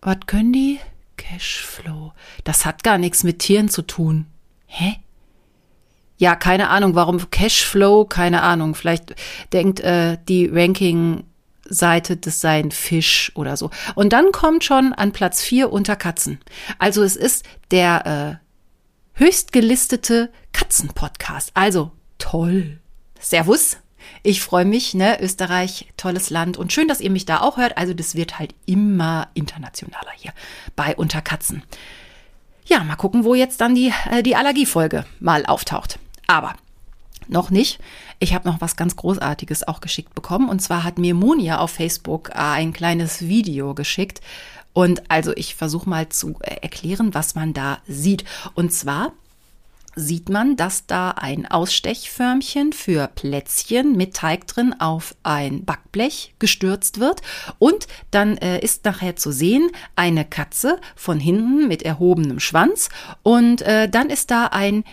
[0.00, 0.80] Was können die?
[1.20, 2.12] Cashflow.
[2.44, 4.26] Das hat gar nichts mit Tieren zu tun.
[4.72, 5.00] Hä?
[6.16, 8.76] Ja, keine Ahnung, warum Cashflow, keine Ahnung.
[8.76, 9.16] Vielleicht
[9.52, 13.70] denkt äh, die Ranking-Seite, das sei ein Fisch oder so.
[13.96, 16.38] Und dann kommt schon an Platz 4 unter Katzen.
[16.78, 18.40] Also es ist der
[19.16, 21.50] äh, höchstgelistete Katzen-Podcast.
[21.54, 22.78] Also toll.
[23.18, 23.78] Servus.
[24.22, 25.20] Ich freue mich, ne?
[25.20, 27.76] Österreich, tolles Land und schön, dass ihr mich da auch hört.
[27.76, 30.32] Also das wird halt immer internationaler hier
[30.76, 31.62] bei Unter Katzen.
[32.70, 35.98] Ja, mal gucken, wo jetzt dann die, äh, die Allergiefolge mal auftaucht.
[36.28, 36.54] Aber
[37.26, 37.80] noch nicht.
[38.20, 40.48] Ich habe noch was ganz Großartiges auch geschickt bekommen.
[40.48, 44.20] Und zwar hat mir Monia auf Facebook äh, ein kleines Video geschickt.
[44.72, 48.24] Und also ich versuche mal zu äh, erklären, was man da sieht.
[48.54, 49.14] Und zwar
[49.96, 57.00] sieht man, dass da ein Ausstechförmchen für Plätzchen mit Teig drin auf ein Backblech gestürzt
[57.00, 57.22] wird.
[57.58, 62.88] Und dann äh, ist nachher zu sehen eine Katze von hinten mit erhobenem Schwanz.
[63.22, 64.84] Und äh, dann ist da ein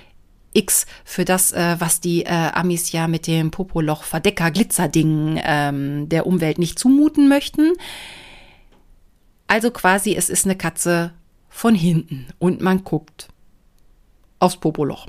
[0.53, 6.09] X für das, äh, was die äh, Amis ja mit dem Popoloch Verdecker Glitzerding ähm,
[6.09, 7.73] der Umwelt nicht zumuten möchten.
[9.45, 11.13] Also quasi, es ist eine Katze
[11.49, 12.27] von hinten.
[12.39, 13.29] Und man guckt
[14.39, 15.07] aufs Popoloch.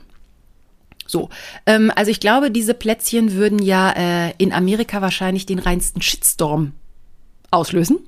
[1.07, 1.31] So,
[1.65, 6.73] ähm, also ich glaube, diese Plätzchen würden ja äh, in Amerika wahrscheinlich den reinsten Shitstorm
[7.51, 7.99] auslösen.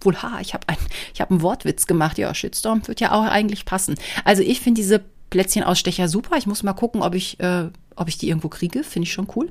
[0.00, 0.76] Wohl, ha, ich habe ein,
[1.20, 2.18] habe einen Wortwitz gemacht.
[2.18, 3.94] Ja, Shitstorm wird ja auch eigentlich passen.
[4.24, 6.36] Also ich finde diese Plätzchenausstecher super.
[6.38, 8.82] Ich muss mal gucken, ob ich, äh, ob ich die irgendwo kriege.
[8.82, 9.48] Finde ich schon cool.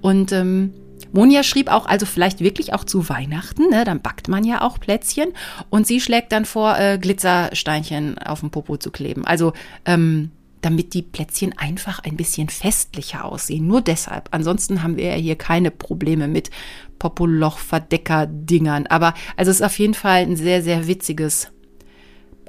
[0.00, 0.72] Und ähm,
[1.12, 3.84] Monja schrieb auch, also vielleicht wirklich auch zu Weihnachten, ne?
[3.84, 5.32] dann backt man ja auch Plätzchen.
[5.68, 9.24] Und sie schlägt dann vor, äh, Glitzersteinchen auf dem Popo zu kleben.
[9.24, 9.52] Also
[9.84, 10.30] ähm,
[10.60, 13.66] damit die Plätzchen einfach ein bisschen festlicher aussehen.
[13.66, 14.28] Nur deshalb.
[14.32, 16.50] Ansonsten haben wir ja hier keine Probleme mit
[16.98, 18.86] Popoloch-Verdecker-Dingern.
[18.86, 21.48] Aber also es ist auf jeden Fall ein sehr, sehr witziges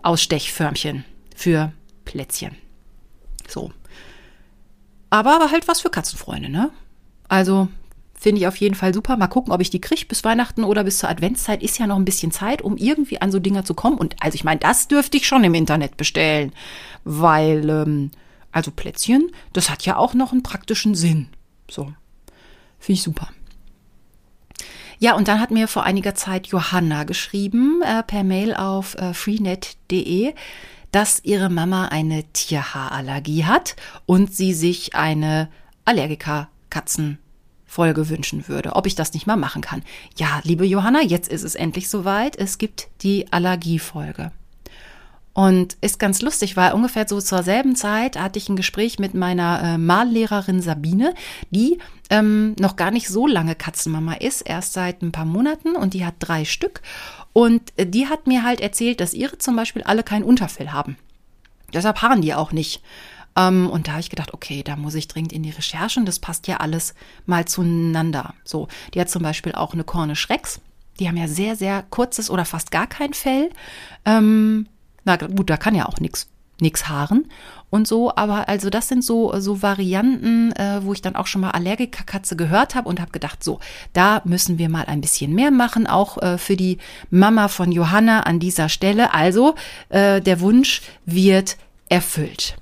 [0.03, 1.71] Ausstechförmchen für
[2.05, 2.55] Plätzchen.
[3.47, 3.71] So.
[5.09, 6.71] Aber, aber halt was für Katzenfreunde, ne?
[7.27, 7.69] Also
[8.21, 9.17] finde ich auf jeden Fall super.
[9.17, 11.63] Mal gucken, ob ich die kriege bis Weihnachten oder bis zur Adventszeit.
[11.63, 13.97] Ist ja noch ein bisschen Zeit, um irgendwie an so Dinger zu kommen.
[13.97, 16.53] Und also ich meine, das dürfte ich schon im Internet bestellen
[17.03, 18.11] weil, ähm,
[18.51, 21.27] also Plätzchen, das hat ja auch noch einen praktischen Sinn.
[21.69, 21.93] So,
[22.79, 23.29] finde ich super.
[24.99, 29.13] Ja, und dann hat mir vor einiger Zeit Johanna geschrieben, äh, per Mail auf äh,
[29.13, 30.33] freenet.de,
[30.91, 35.49] dass ihre Mama eine Tierhaarallergie hat und sie sich eine
[37.71, 39.83] Allergiker-Katzen-Folge wünschen würde, ob ich das nicht mal machen kann.
[40.17, 42.35] Ja, liebe Johanna, jetzt ist es endlich soweit.
[42.35, 44.31] Es gibt die Allergiefolge.
[45.33, 49.13] Und ist ganz lustig, weil ungefähr so zur selben Zeit hatte ich ein Gespräch mit
[49.13, 51.13] meiner äh, Mallehrerin Sabine,
[51.51, 51.77] die
[52.09, 56.05] ähm, noch gar nicht so lange Katzenmama ist, erst seit ein paar Monaten und die
[56.05, 56.81] hat drei Stück.
[57.31, 60.97] Und äh, die hat mir halt erzählt, dass ihre zum Beispiel alle kein Unterfell haben.
[61.73, 62.81] Deshalb haaren die auch nicht.
[63.35, 66.05] Ähm, und da habe ich gedacht, okay, da muss ich dringend in die Recherchen.
[66.05, 66.93] Das passt ja alles
[67.25, 68.33] mal zueinander.
[68.43, 70.61] So, die hat zum Beispiel auch eine Cornish Rex.
[70.99, 73.49] Die haben ja sehr, sehr kurzes oder fast gar kein Fell.
[74.05, 74.67] Ähm,
[75.03, 76.27] na gut, da kann ja auch nichts
[76.61, 77.25] nix haaren
[77.69, 81.41] und so, aber also das sind so so Varianten, äh, wo ich dann auch schon
[81.41, 83.59] mal Allergikerkatze gehört habe und habe gedacht, so,
[83.93, 86.77] da müssen wir mal ein bisschen mehr machen, auch äh, für die
[87.09, 89.13] Mama von Johanna an dieser Stelle.
[89.13, 89.55] Also
[89.89, 91.57] äh, der Wunsch wird
[91.89, 92.60] erfüllt.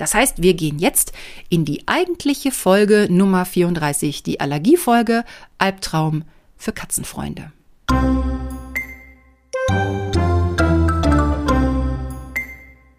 [0.00, 1.12] Das heißt, wir gehen jetzt
[1.50, 5.24] in die eigentliche Folge Nummer 34, die Allergiefolge
[5.58, 6.24] Albtraum
[6.56, 7.52] für Katzenfreunde.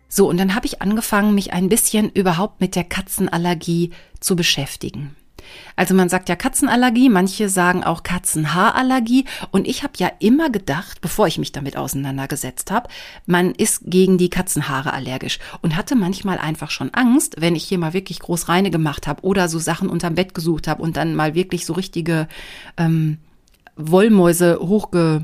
[0.09, 5.15] So, und dann habe ich angefangen, mich ein bisschen überhaupt mit der Katzenallergie zu beschäftigen.
[5.75, 9.25] Also man sagt ja Katzenallergie, manche sagen auch Katzenhaarallergie.
[9.51, 12.89] Und ich habe ja immer gedacht, bevor ich mich damit auseinandergesetzt habe,
[13.25, 15.39] man ist gegen die Katzenhaare allergisch.
[15.61, 19.23] Und hatte manchmal einfach schon Angst, wenn ich hier mal wirklich groß reine gemacht habe
[19.23, 22.27] oder so Sachen unterm Bett gesucht habe und dann mal wirklich so richtige
[22.77, 23.17] ähm,
[23.75, 25.23] Wollmäuse hochge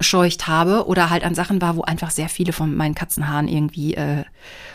[0.00, 3.94] scheucht habe oder halt an Sachen war, wo einfach sehr viele von meinen Katzenhaaren irgendwie
[3.94, 4.24] äh,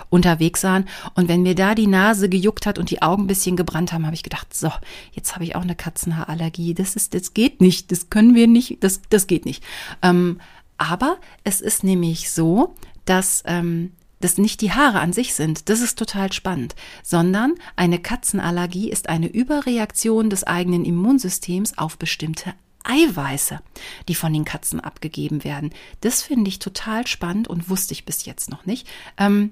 [0.09, 0.85] unterwegs waren.
[1.13, 4.05] Und wenn mir da die Nase gejuckt hat und die Augen ein bisschen gebrannt haben,
[4.05, 4.71] habe ich gedacht, so,
[5.11, 6.73] jetzt habe ich auch eine Katzenhaarallergie.
[6.73, 9.63] Das ist, das geht nicht, das können wir nicht, das, das geht nicht.
[10.01, 10.39] Ähm,
[10.77, 15.81] aber es ist nämlich so, dass ähm, das nicht die Haare an sich sind, das
[15.81, 22.53] ist total spannend, sondern eine Katzenallergie ist eine Überreaktion des eigenen Immunsystems auf bestimmte
[22.89, 23.61] Eiweiße,
[24.07, 25.71] die von den Katzen abgegeben werden.
[26.01, 28.87] Das finde ich total spannend und wusste ich bis jetzt noch nicht.
[29.17, 29.51] Ähm,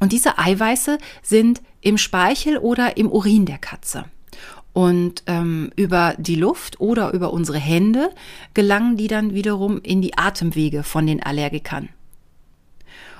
[0.00, 4.04] und diese Eiweiße sind im Speichel oder im Urin der Katze.
[4.72, 8.10] Und ähm, über die Luft oder über unsere Hände
[8.52, 11.88] gelangen die dann wiederum in die Atemwege von den Allergikern.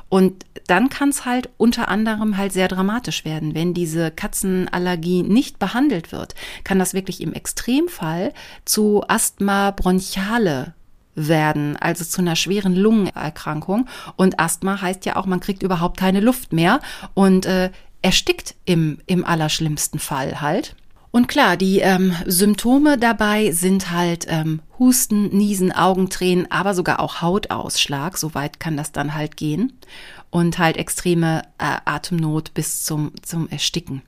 [0.09, 3.55] Und dann kann es halt unter anderem halt sehr dramatisch werden.
[3.55, 8.33] Wenn diese Katzenallergie nicht behandelt wird, kann das wirklich im Extremfall
[8.65, 10.75] zu Asthma bronchiale
[11.17, 13.89] werden, also zu einer schweren Lungenerkrankung.
[14.17, 16.81] Und Asthma heißt ja auch, man kriegt überhaupt keine Luft mehr
[17.15, 17.71] und äh,
[18.03, 20.77] erstickt im, im allerschlimmsten Fall halt.
[21.11, 27.23] Und klar, die ähm, Symptome dabei sind halt ähm, Husten, Niesen, Augentränen, aber sogar auch
[27.23, 28.19] Hautausschlag.
[28.19, 29.73] Soweit kann das dann halt gehen.
[30.31, 34.03] Und halt extreme äh, Atemnot bis zum, zum Ersticken.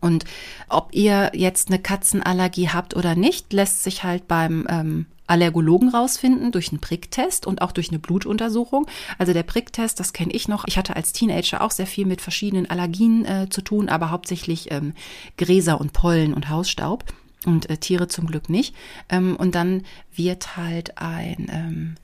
[0.00, 0.24] Und
[0.68, 6.52] ob ihr jetzt eine Katzenallergie habt oder nicht, lässt sich halt beim ähm, Allergologen rausfinden
[6.52, 8.86] durch einen Pricktest und auch durch eine Blutuntersuchung.
[9.18, 10.64] Also der Pricktest, das kenne ich noch.
[10.66, 14.70] Ich hatte als Teenager auch sehr viel mit verschiedenen Allergien äh, zu tun, aber hauptsächlich
[14.70, 14.94] ähm,
[15.36, 17.04] Gräser und Pollen und Hausstaub
[17.46, 18.74] und äh, Tiere zum Glück nicht.
[19.08, 19.84] Ähm, und dann
[20.14, 21.94] wird halt ein ähm,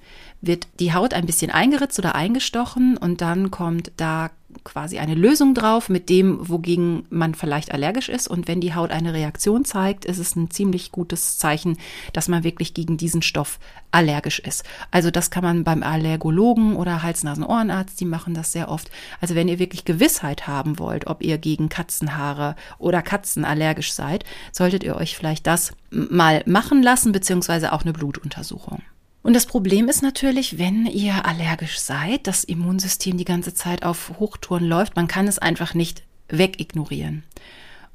[0.40, 4.30] wird die Haut ein bisschen eingeritzt oder eingestochen und dann kommt da
[4.64, 8.28] quasi eine Lösung drauf mit dem, wogegen man vielleicht allergisch ist.
[8.28, 11.78] Und wenn die Haut eine Reaktion zeigt, ist es ein ziemlich gutes Zeichen,
[12.12, 13.58] dass man wirklich gegen diesen Stoff
[13.90, 14.64] allergisch ist.
[14.90, 18.90] Also das kann man beim Allergologen oder Hals-Nasen-Ohrenarzt, die machen das sehr oft.
[19.20, 24.24] Also wenn ihr wirklich Gewissheit haben wollt, ob ihr gegen Katzenhaare oder Katzen allergisch seid,
[24.52, 28.82] solltet ihr euch vielleicht das mal machen lassen, beziehungsweise auch eine Blutuntersuchung.
[29.22, 34.12] Und das Problem ist natürlich, wenn ihr allergisch seid, das Immunsystem die ganze Zeit auf
[34.18, 37.22] Hochtouren läuft, man kann es einfach nicht wegignorieren.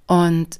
[0.05, 0.59] Und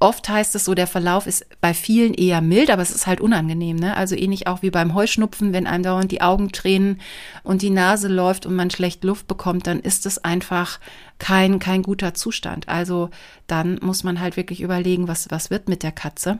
[0.00, 3.20] oft heißt es so, der Verlauf ist bei vielen eher mild, aber es ist halt
[3.20, 3.94] unangenehm, ne?
[3.96, 7.00] Also ähnlich auch wie beim Heuschnupfen, wenn einem dauernd die Augen tränen
[7.42, 10.80] und die Nase läuft und man schlecht Luft bekommt, dann ist es einfach
[11.18, 12.68] kein, kein guter Zustand.
[12.68, 13.10] Also
[13.46, 16.38] dann muss man halt wirklich überlegen, was, was wird mit der Katze.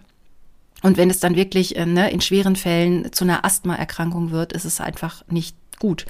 [0.87, 4.65] Und wenn es dann wirklich äh, ne, in schweren Fällen zu einer Asthmaerkrankung wird, ist
[4.65, 6.07] es einfach nicht gut.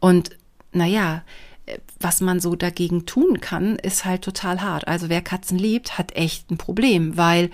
[0.00, 0.30] Und
[0.72, 1.22] naja,
[1.66, 4.88] äh, was man so dagegen tun kann, ist halt total hart.
[4.88, 7.50] Also wer Katzen liebt, hat echt ein Problem, weil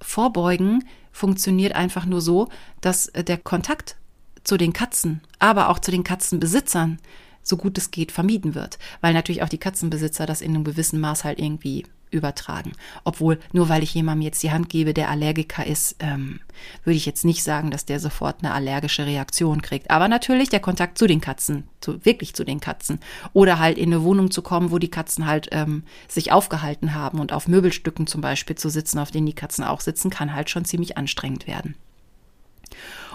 [0.00, 2.48] Vorbeugen funktioniert einfach nur so,
[2.80, 3.94] dass äh, der Kontakt
[4.42, 6.98] zu den Katzen, aber auch zu den Katzenbesitzern
[7.44, 10.98] so gut es geht vermieden wird, weil natürlich auch die Katzenbesitzer das in einem gewissen
[10.98, 12.72] Maß halt irgendwie übertragen.
[13.04, 16.40] Obwohl, nur weil ich jemandem jetzt die Hand gebe, der Allergiker ist, ähm,
[16.84, 19.90] würde ich jetzt nicht sagen, dass der sofort eine allergische Reaktion kriegt.
[19.90, 23.00] Aber natürlich der Kontakt zu den Katzen, zu, wirklich zu den Katzen.
[23.32, 27.18] Oder halt in eine Wohnung zu kommen, wo die Katzen halt ähm, sich aufgehalten haben
[27.18, 30.50] und auf Möbelstücken zum Beispiel zu sitzen, auf denen die Katzen auch sitzen, kann halt
[30.50, 31.74] schon ziemlich anstrengend werden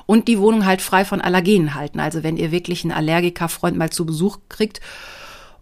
[0.07, 1.99] und die Wohnung halt frei von Allergenen halten.
[1.99, 4.81] Also wenn ihr wirklich einen Allergikerfreund mal zu Besuch kriegt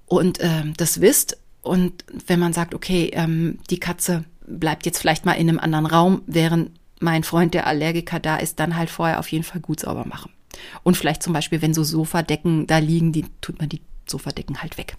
[0.06, 5.25] und ähm, das wisst, und wenn man sagt, okay, ähm, die Katze bleibt jetzt vielleicht
[5.25, 9.19] mal in einem anderen Raum, während mein Freund, der Allergiker da ist, dann halt vorher
[9.19, 10.32] auf jeden Fall gut sauber machen.
[10.84, 14.78] Und vielleicht zum Beispiel, wenn so Sofadecken da liegen, die tut man die Sofadecken halt
[14.78, 14.95] weg.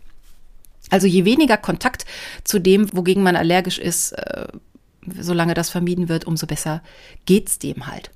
[0.91, 2.05] Also je weniger Kontakt
[2.45, 4.47] zu dem, wogegen man allergisch ist, äh,
[5.19, 6.83] solange das vermieden wird, umso besser
[7.25, 8.11] geht's dem halt.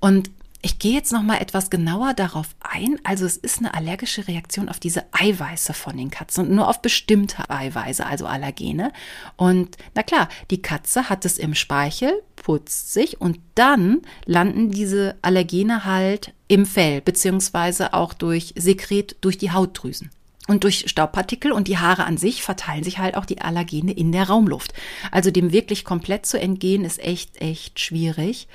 [0.00, 2.98] Und ich gehe jetzt noch mal etwas genauer darauf ein.
[3.04, 6.82] Also es ist eine allergische Reaktion auf diese Eiweiße von den Katzen und nur auf
[6.82, 8.92] bestimmte Eiweiße, also Allergene.
[9.36, 15.16] Und na klar, die Katze hat es im Speichel, putzt sich und dann landen diese
[15.22, 20.10] Allergene halt im Fell beziehungsweise auch durch Sekret durch die Hautdrüsen.
[20.48, 24.12] Und durch Staubpartikel und die Haare an sich verteilen sich halt auch die Allergene in
[24.12, 24.72] der Raumluft.
[25.12, 28.48] Also dem wirklich komplett zu entgehen ist echt, echt schwierig.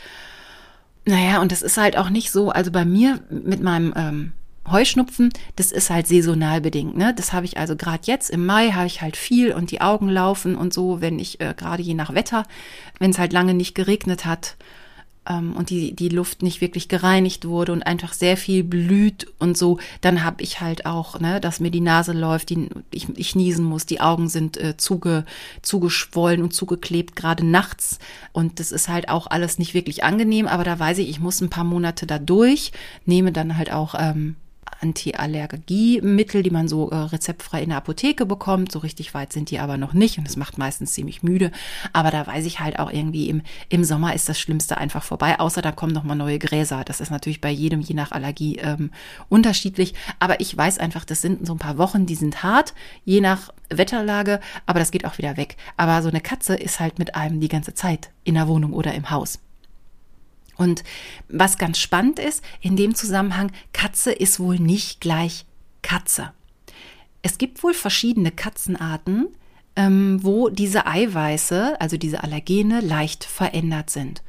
[1.05, 4.31] Naja, und das ist halt auch nicht so, also bei mir mit meinem ähm,
[4.69, 6.95] Heuschnupfen, das ist halt saisonal bedingt.
[6.95, 7.13] Ne?
[7.13, 10.07] Das habe ich also gerade jetzt im Mai habe ich halt viel und die Augen
[10.07, 12.43] laufen und so, wenn ich äh, gerade je nach Wetter,
[12.99, 14.55] wenn es halt lange nicht geregnet hat
[15.27, 19.57] ähm, und die, die Luft nicht wirklich gereinigt wurde und einfach sehr viel blüht und
[19.57, 23.35] so, dann habe ich halt auch, ne, dass mir die Nase läuft, die, ich, ich
[23.35, 25.25] niesen muss, die Augen sind äh, zuge,
[25.61, 27.99] zugeschwollen und zugeklebt, gerade nachts.
[28.31, 31.41] Und das ist halt auch alles nicht wirklich angenehm, aber da weiß ich, ich muss
[31.41, 32.71] ein paar Monate da durch,
[33.05, 34.35] nehme dann halt auch ähm,
[34.81, 38.71] Antiallergiemittel, die man so äh, rezeptfrei in der Apotheke bekommt.
[38.71, 41.51] So richtig weit sind die aber noch nicht und es macht meistens ziemlich müde.
[41.93, 45.39] Aber da weiß ich halt auch irgendwie im, im Sommer ist das Schlimmste einfach vorbei,
[45.39, 46.83] außer da kommen nochmal neue Gräser.
[46.83, 48.91] Das ist natürlich bei jedem je nach Allergie ähm,
[49.29, 49.93] unterschiedlich.
[50.19, 52.73] Aber ich weiß einfach, das sind so ein paar Wochen, die sind hart,
[53.05, 55.57] je nach Wetterlage, aber das geht auch wieder weg.
[55.77, 58.93] Aber so eine Katze ist halt mit einem die ganze Zeit in der Wohnung oder
[58.93, 59.39] im Haus.
[60.63, 60.83] Und
[61.27, 65.45] was ganz spannend ist, in dem Zusammenhang, Katze ist wohl nicht gleich
[65.81, 66.31] Katze.
[67.21, 69.27] Es gibt wohl verschiedene Katzenarten,
[69.75, 74.23] ähm, wo diese Eiweiße, also diese Allergene, leicht verändert sind.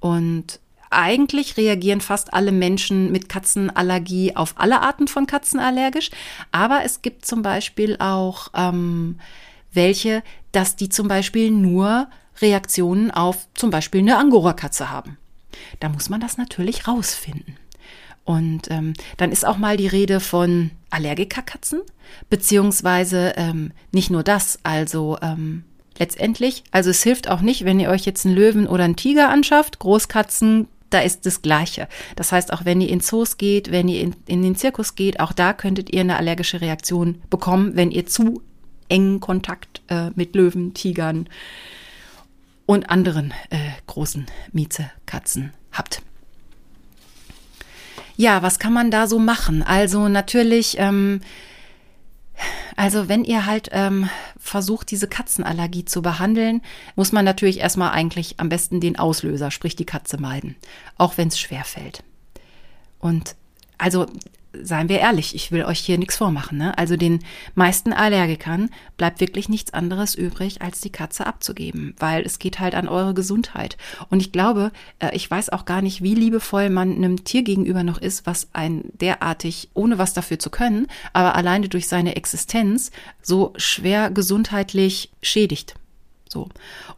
[0.00, 6.10] Und eigentlich reagieren fast alle Menschen mit Katzenallergie auf alle Arten von Katzen allergisch,
[6.52, 9.18] aber es gibt zum Beispiel auch ähm,
[9.72, 12.08] welche, dass die zum Beispiel nur
[12.42, 15.16] Reaktionen auf zum Beispiel eine Angora-Katze haben.
[15.80, 17.56] Da muss man das natürlich rausfinden.
[18.24, 21.80] Und ähm, dann ist auch mal die Rede von Allergikerkatzen,
[22.28, 25.64] beziehungsweise ähm, nicht nur das, also ähm,
[25.98, 29.30] letztendlich, also es hilft auch nicht, wenn ihr euch jetzt einen Löwen oder einen Tiger
[29.30, 31.88] anschafft, Großkatzen, da ist das Gleiche.
[32.16, 35.20] Das heißt, auch wenn ihr in Zoos geht, wenn ihr in, in den Zirkus geht,
[35.20, 38.42] auch da könntet ihr eine allergische Reaktion bekommen, wenn ihr zu
[38.88, 41.28] engen Kontakt äh, mit Löwen, Tigern,
[42.70, 46.02] und anderen äh, großen Miezekatzen habt.
[48.16, 49.64] Ja, was kann man da so machen?
[49.64, 51.20] Also natürlich, ähm,
[52.76, 56.62] also wenn ihr halt ähm, versucht, diese Katzenallergie zu behandeln,
[56.94, 60.54] muss man natürlich erstmal eigentlich am besten den Auslöser, sprich die Katze meiden,
[60.96, 62.04] auch wenn es schwer fällt.
[63.00, 63.34] Und
[63.78, 64.06] also
[64.52, 66.58] seien wir ehrlich, ich will euch hier nichts vormachen.
[66.58, 66.76] Ne?
[66.76, 67.20] Also den
[67.54, 72.74] meisten Allergikern bleibt wirklich nichts anderes übrig, als die Katze abzugeben, weil es geht halt
[72.74, 73.76] an eure Gesundheit.
[74.08, 77.82] Und ich glaube, äh, ich weiß auch gar nicht, wie liebevoll man einem Tier gegenüber
[77.82, 82.90] noch ist, was ein derartig, ohne was dafür zu können, aber alleine durch seine Existenz
[83.22, 85.74] so schwer gesundheitlich schädigt.
[86.32, 86.48] So.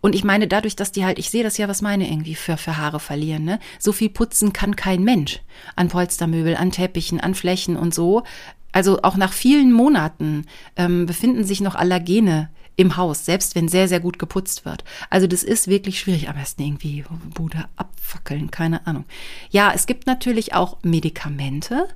[0.03, 2.59] Und ich meine, dadurch, dass die halt, ich sehe das ja, was meine irgendwie für,
[2.59, 3.59] für Haare verlieren, ne?
[3.79, 5.41] So viel putzen kann kein Mensch.
[5.75, 8.25] An Polstermöbel, an Teppichen, an Flächen und so.
[8.73, 13.89] Also auch nach vielen Monaten ähm, befinden sich noch Allergene im Haus, selbst wenn sehr,
[13.89, 14.85] sehr gut geputzt wird.
[15.11, 16.29] Also das ist wirklich schwierig.
[16.29, 19.05] Am besten irgendwie Bude abfackeln, keine Ahnung.
[19.51, 21.89] Ja, es gibt natürlich auch Medikamente,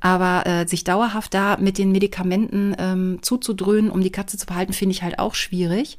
[0.00, 4.72] aber äh, sich dauerhaft da mit den Medikamenten ähm, zuzudröhnen, um die Katze zu behalten,
[4.72, 5.96] finde ich halt auch schwierig.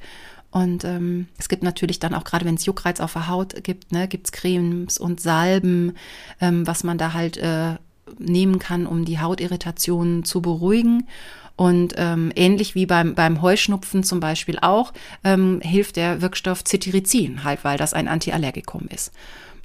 [0.58, 3.92] Und ähm, es gibt natürlich dann auch, gerade wenn es Juckreiz auf der Haut gibt,
[3.92, 5.94] ne, gibt es Cremes und Salben,
[6.42, 7.76] ähm, was man da halt äh,
[8.18, 11.08] nehmen kann, um die Hautirritationen zu beruhigen.
[11.56, 14.94] Und ähm, ähnlich wie beim, beim Heuschnupfen zum Beispiel auch,
[15.24, 19.12] ähm, hilft der Wirkstoff Cetirizin, halt, weil das ein Antiallergikum ist.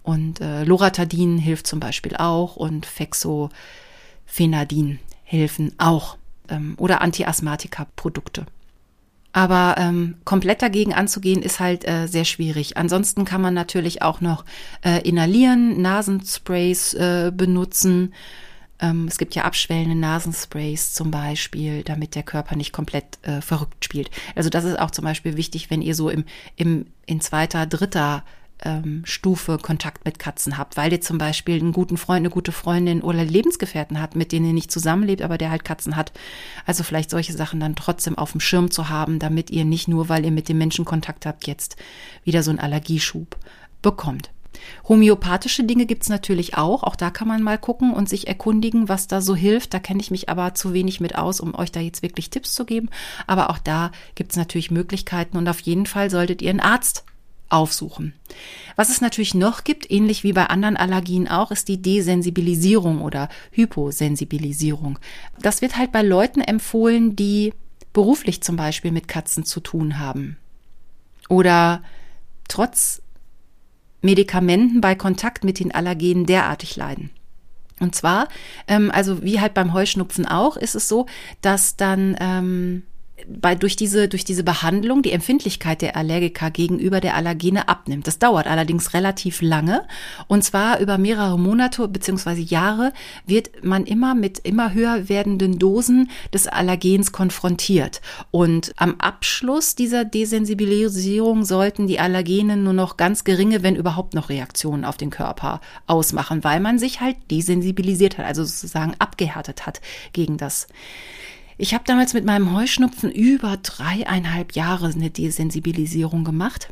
[0.02, 6.18] Und äh, Loratadin hilft zum Beispiel auch und Fexofenadin helfen auch.
[6.50, 8.44] Ähm, oder Antiasthmatika-Produkte.
[9.32, 12.76] Aber ähm, komplett dagegen anzugehen, ist halt äh, sehr schwierig.
[12.76, 14.44] Ansonsten kann man natürlich auch noch
[14.84, 18.12] äh, inhalieren, Nasensprays äh, benutzen.
[18.78, 23.84] Ähm, es gibt ja abschwellende Nasensprays zum Beispiel, damit der Körper nicht komplett äh, verrückt
[23.84, 24.10] spielt.
[24.34, 26.24] Also das ist auch zum Beispiel wichtig, wenn ihr so im,
[26.56, 28.24] im in zweiter, dritter
[28.64, 32.52] ähm, Stufe Kontakt mit Katzen habt, weil ihr zum Beispiel einen guten Freund, eine gute
[32.52, 36.12] Freundin oder Lebensgefährten habt, mit denen ihr nicht zusammenlebt, aber der halt Katzen hat.
[36.66, 40.08] Also vielleicht solche Sachen dann trotzdem auf dem Schirm zu haben, damit ihr nicht nur,
[40.08, 41.76] weil ihr mit dem Menschen Kontakt habt, jetzt
[42.24, 43.36] wieder so einen Allergieschub
[43.82, 44.30] bekommt.
[44.88, 46.82] Homöopathische Dinge gibt's natürlich auch.
[46.82, 49.74] Auch da kann man mal gucken und sich erkundigen, was da so hilft.
[49.74, 52.54] Da kenne ich mich aber zu wenig mit aus, um euch da jetzt wirklich Tipps
[52.54, 52.88] zu geben.
[53.26, 57.04] Aber auch da gibt's natürlich Möglichkeiten und auf jeden Fall solltet ihr einen Arzt
[57.52, 58.14] aufsuchen.
[58.76, 63.28] Was es natürlich noch gibt, ähnlich wie bei anderen Allergien auch, ist die Desensibilisierung oder
[63.50, 64.98] Hyposensibilisierung.
[65.40, 67.52] Das wird halt bei Leuten empfohlen, die
[67.92, 70.38] beruflich zum Beispiel mit Katzen zu tun haben
[71.28, 71.82] oder
[72.48, 73.02] trotz
[74.00, 77.10] Medikamenten bei Kontakt mit den Allergenen derartig leiden.
[77.80, 78.28] Und zwar,
[78.68, 81.06] ähm, also wie halt beim Heuschnupfen auch, ist es so,
[81.40, 82.82] dass dann ähm,
[83.28, 88.06] bei, durch, diese, durch diese Behandlung die Empfindlichkeit der Allergiker gegenüber der Allergene abnimmt.
[88.06, 89.84] Das dauert allerdings relativ lange.
[90.28, 92.40] Und zwar über mehrere Monate bzw.
[92.40, 92.92] Jahre
[93.26, 98.00] wird man immer mit immer höher werdenden Dosen des Allergens konfrontiert.
[98.30, 104.28] Und am Abschluss dieser Desensibilisierung sollten die Allergene nur noch ganz geringe, wenn überhaupt noch
[104.28, 109.80] Reaktionen auf den Körper ausmachen, weil man sich halt desensibilisiert hat, also sozusagen abgehärtet hat
[110.12, 110.66] gegen das.
[111.58, 116.68] Ich habe damals mit meinem Heuschnupfen über dreieinhalb Jahre eine Desensibilisierung gemacht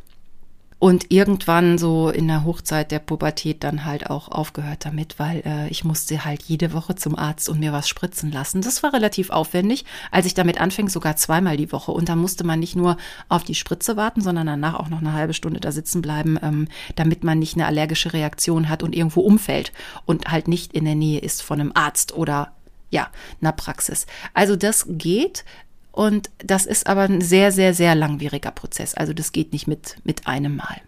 [0.81, 5.67] und irgendwann so in der Hochzeit der Pubertät dann halt auch aufgehört damit, weil äh,
[5.69, 8.61] ich musste halt jede Woche zum Arzt und mir was spritzen lassen.
[8.63, 11.91] Das war relativ aufwendig, als ich damit anfing, sogar zweimal die Woche.
[11.91, 12.97] Und da musste man nicht nur
[13.29, 16.67] auf die Spritze warten, sondern danach auch noch eine halbe Stunde da sitzen bleiben, ähm,
[16.95, 19.73] damit man nicht eine allergische Reaktion hat und irgendwo umfällt
[20.07, 22.53] und halt nicht in der Nähe ist von einem Arzt oder
[22.91, 23.09] ja,
[23.41, 24.05] einer Praxis.
[24.33, 25.43] Also das geht.
[25.91, 28.93] Und das ist aber ein sehr, sehr, sehr langwieriger Prozess.
[28.93, 30.81] Also das geht nicht mit, mit einem Mal.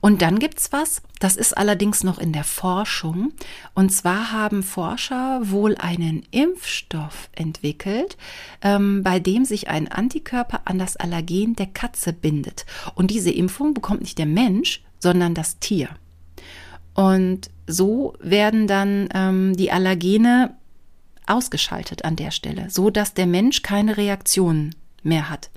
[0.00, 3.32] Und dann gibt's was, das ist allerdings noch in der Forschung.
[3.74, 8.16] Und zwar haben Forscher wohl einen Impfstoff entwickelt,
[8.62, 12.64] ähm, bei dem sich ein Antikörper an das Allergen der Katze bindet.
[12.94, 15.88] Und diese Impfung bekommt nicht der Mensch, sondern das Tier.
[16.94, 20.56] Und so werden dann ähm, die Allergene
[21.28, 25.50] ausgeschaltet an der Stelle, so dass der Mensch keine Reaktion mehr hat.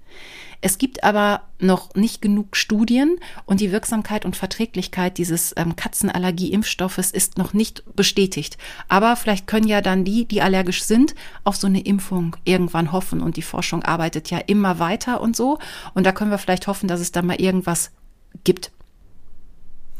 [0.64, 7.10] Es gibt aber noch nicht genug Studien und die Wirksamkeit und Verträglichkeit dieses ähm, Katzenallergie-Impfstoffes
[7.10, 8.60] ist noch nicht bestätigt.
[8.88, 13.22] Aber vielleicht können ja dann die, die allergisch sind, auf so eine Impfung irgendwann hoffen
[13.22, 15.58] und die Forschung arbeitet ja immer weiter und so.
[15.96, 17.90] Und da können wir vielleicht hoffen, dass es da mal irgendwas
[18.44, 18.72] gibt.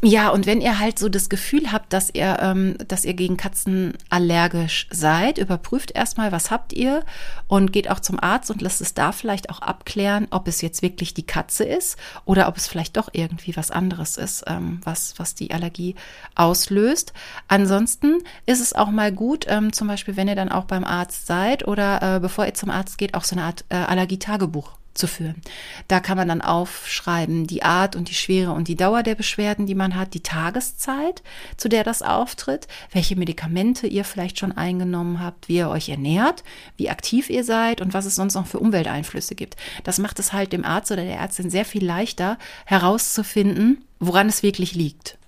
[0.04, 3.36] Ja, und wenn ihr halt so das Gefühl habt, dass ihr, ähm, dass ihr gegen
[3.36, 7.04] Katzen allergisch seid, überprüft erstmal, was habt ihr
[7.46, 10.82] und geht auch zum Arzt und lasst es da vielleicht auch abklären, ob es jetzt
[10.82, 15.20] wirklich die Katze ist oder ob es vielleicht doch irgendwie was anderes ist, ähm, was,
[15.20, 15.94] was die Allergie
[16.34, 17.12] auslöst.
[17.46, 21.28] Ansonsten ist es auch mal gut, ähm, zum Beispiel, wenn ihr dann auch beim Arzt
[21.28, 25.06] seid oder äh, bevor ihr zum Arzt geht, auch so eine Art äh, Allergietagebuch zu
[25.06, 25.40] führen.
[25.88, 29.66] Da kann man dann aufschreiben, die Art und die Schwere und die Dauer der Beschwerden,
[29.66, 31.22] die man hat, die Tageszeit,
[31.56, 36.44] zu der das auftritt, welche Medikamente ihr vielleicht schon eingenommen habt, wie ihr euch ernährt,
[36.76, 39.56] wie aktiv ihr seid und was es sonst noch für Umwelteinflüsse gibt.
[39.84, 44.42] Das macht es halt dem Arzt oder der Ärztin sehr viel leichter herauszufinden, woran es
[44.42, 45.18] wirklich liegt.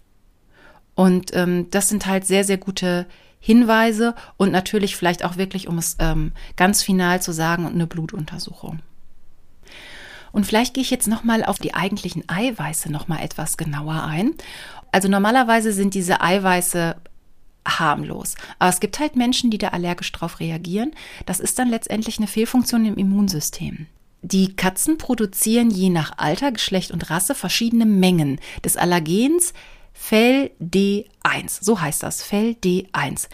[0.95, 3.07] Und ähm, das sind halt sehr, sehr gute
[3.41, 8.81] Hinweise und natürlich vielleicht auch wirklich, um es ähm, ganz final zu sagen, eine Blutuntersuchung.
[10.35, 14.33] Und vielleicht gehe ich jetzt nochmal auf die eigentlichen Eiweiße nochmal etwas genauer ein.
[14.91, 16.97] Also normalerweise sind diese Eiweiße
[17.67, 18.35] harmlos.
[18.59, 20.91] Aber es gibt halt Menschen, die da allergisch drauf reagieren.
[21.25, 23.87] Das ist dann letztendlich eine Fehlfunktion im Immunsystem.
[24.23, 29.55] Die Katzen produzieren je nach Alter, Geschlecht und Rasse verschiedene Mengen des Allergens
[29.93, 31.59] Fell D1.
[31.61, 33.29] So heißt das, Fell D1.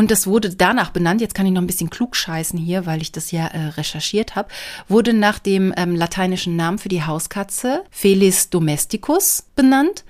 [0.00, 3.02] Und das wurde danach benannt, jetzt kann ich noch ein bisschen klug scheißen hier, weil
[3.02, 4.48] ich das ja äh, recherchiert habe,
[4.88, 10.06] wurde nach dem ähm, lateinischen Namen für die Hauskatze Felis domesticus benannt.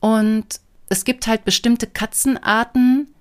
[0.00, 0.58] Und
[0.88, 3.14] es gibt halt bestimmte Katzenarten,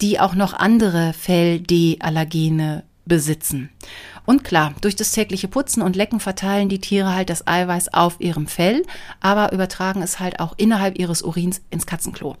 [0.00, 3.70] die auch noch andere Fell-D-Allergene besitzen.
[4.24, 8.20] Und klar, durch das tägliche Putzen und Lecken verteilen die Tiere halt das Eiweiß auf
[8.20, 8.84] ihrem Fell,
[9.18, 12.36] aber übertragen es halt auch innerhalb ihres Urins ins Katzenklo.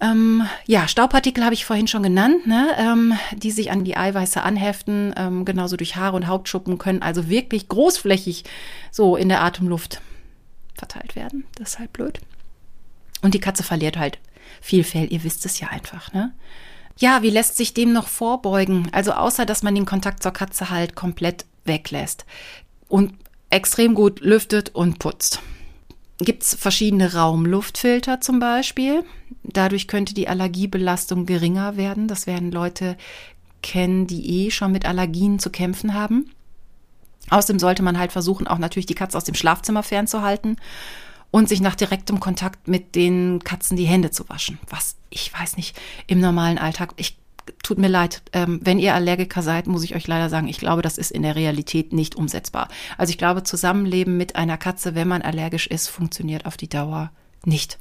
[0.00, 4.42] Ähm, ja, Staubpartikel habe ich vorhin schon genannt, ne, ähm, die sich an die Eiweiße
[4.42, 8.44] anheften, ähm, genauso durch Haare und Hauptschuppen können also wirklich großflächig
[8.90, 10.00] so in der Atemluft
[10.74, 11.44] verteilt werden.
[11.56, 12.20] Das ist halt blöd.
[13.20, 14.18] Und die Katze verliert halt
[14.62, 16.32] viel Fell, ihr wisst es ja einfach, ne?
[16.98, 18.88] Ja, wie lässt sich dem noch vorbeugen?
[18.92, 22.26] Also außer, dass man den Kontakt zur Katze halt komplett weglässt
[22.88, 23.14] und
[23.48, 25.40] extrem gut lüftet und putzt
[26.24, 29.04] gibt es verschiedene Raumluftfilter zum Beispiel.
[29.42, 32.08] Dadurch könnte die Allergiebelastung geringer werden.
[32.08, 32.96] Das werden Leute
[33.62, 36.30] kennen, die eh schon mit Allergien zu kämpfen haben.
[37.30, 40.56] Außerdem sollte man halt versuchen, auch natürlich die Katze aus dem Schlafzimmer fernzuhalten
[41.30, 44.58] und sich nach direktem Kontakt mit den Katzen die Hände zu waschen.
[44.68, 47.16] Was ich weiß nicht, im normalen Alltag, ich
[47.62, 50.82] tut mir leid, ähm, wenn ihr Allergiker seid, muss ich euch leider sagen, ich glaube,
[50.82, 52.68] das ist in der Realität nicht umsetzbar.
[52.96, 57.10] Also ich glaube, Zusammenleben mit einer Katze, wenn man allergisch ist, funktioniert auf die Dauer
[57.44, 57.78] nicht.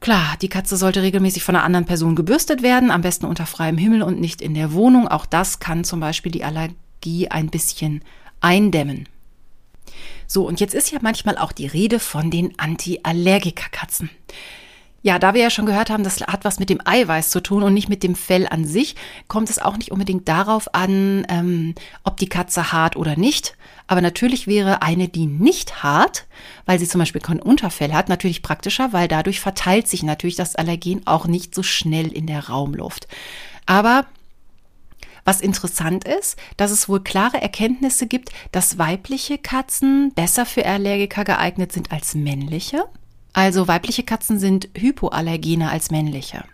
[0.00, 3.76] Klar, die Katze sollte regelmäßig von einer anderen Person gebürstet werden, am besten unter freiem
[3.76, 5.06] Himmel und nicht in der Wohnung.
[5.06, 8.02] Auch das kann zum Beispiel die Allergie ein bisschen
[8.40, 9.08] eindämmen.
[10.26, 14.08] So, und jetzt ist ja manchmal auch die Rede von den Anti-Allergiker-Katzen.
[15.02, 17.62] Ja, da wir ja schon gehört haben, das hat was mit dem Eiweiß zu tun
[17.62, 18.96] und nicht mit dem Fell an sich,
[19.28, 21.74] kommt es auch nicht unbedingt darauf an, ähm,
[22.04, 23.56] ob die Katze hart oder nicht.
[23.86, 26.26] Aber natürlich wäre eine, die nicht hart,
[26.66, 30.54] weil sie zum Beispiel kein Unterfell hat, natürlich praktischer, weil dadurch verteilt sich natürlich das
[30.54, 33.08] Allergen auch nicht so schnell in der Raumluft.
[33.64, 34.04] Aber
[35.24, 41.24] was interessant ist, dass es wohl klare Erkenntnisse gibt, dass weibliche Katzen besser für Allergiker
[41.24, 42.84] geeignet sind als männliche.
[43.32, 46.44] Also weibliche Katzen sind hypoallergener als männliche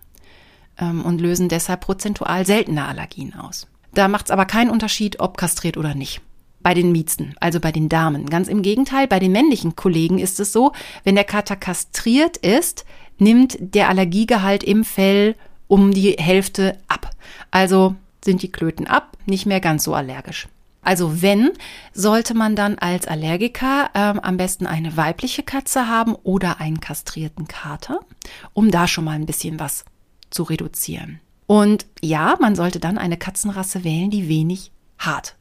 [0.79, 3.67] ähm, und lösen deshalb prozentual seltener Allergien aus.
[3.95, 6.21] Da macht es aber keinen Unterschied, ob kastriert oder nicht.
[6.61, 8.27] Bei den Miezen, also bei den Damen.
[8.27, 10.73] Ganz im Gegenteil, bei den männlichen Kollegen ist es so,
[11.05, 12.85] wenn der Kater kastriert ist,
[13.19, 15.37] nimmt der Allergiegehalt im Fell
[15.69, 17.11] um die Hälfte ab.
[17.51, 20.49] Also sind die Klöten ab, nicht mehr ganz so allergisch.
[20.87, 21.51] Also wenn,
[21.95, 27.49] sollte man dann als Allergiker ähm, am besten eine weibliche Katze haben oder einen kastrierten
[27.49, 27.99] Kater,
[28.53, 29.85] um da schon mal ein bisschen was
[30.31, 31.19] zu reduzieren.
[31.49, 35.35] Und ja, man sollte dann eine Katzenrasse wählen, die wenig hart,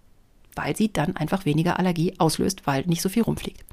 [0.56, 3.64] weil sie dann einfach weniger Allergie auslöst, weil nicht so viel rumfliegt.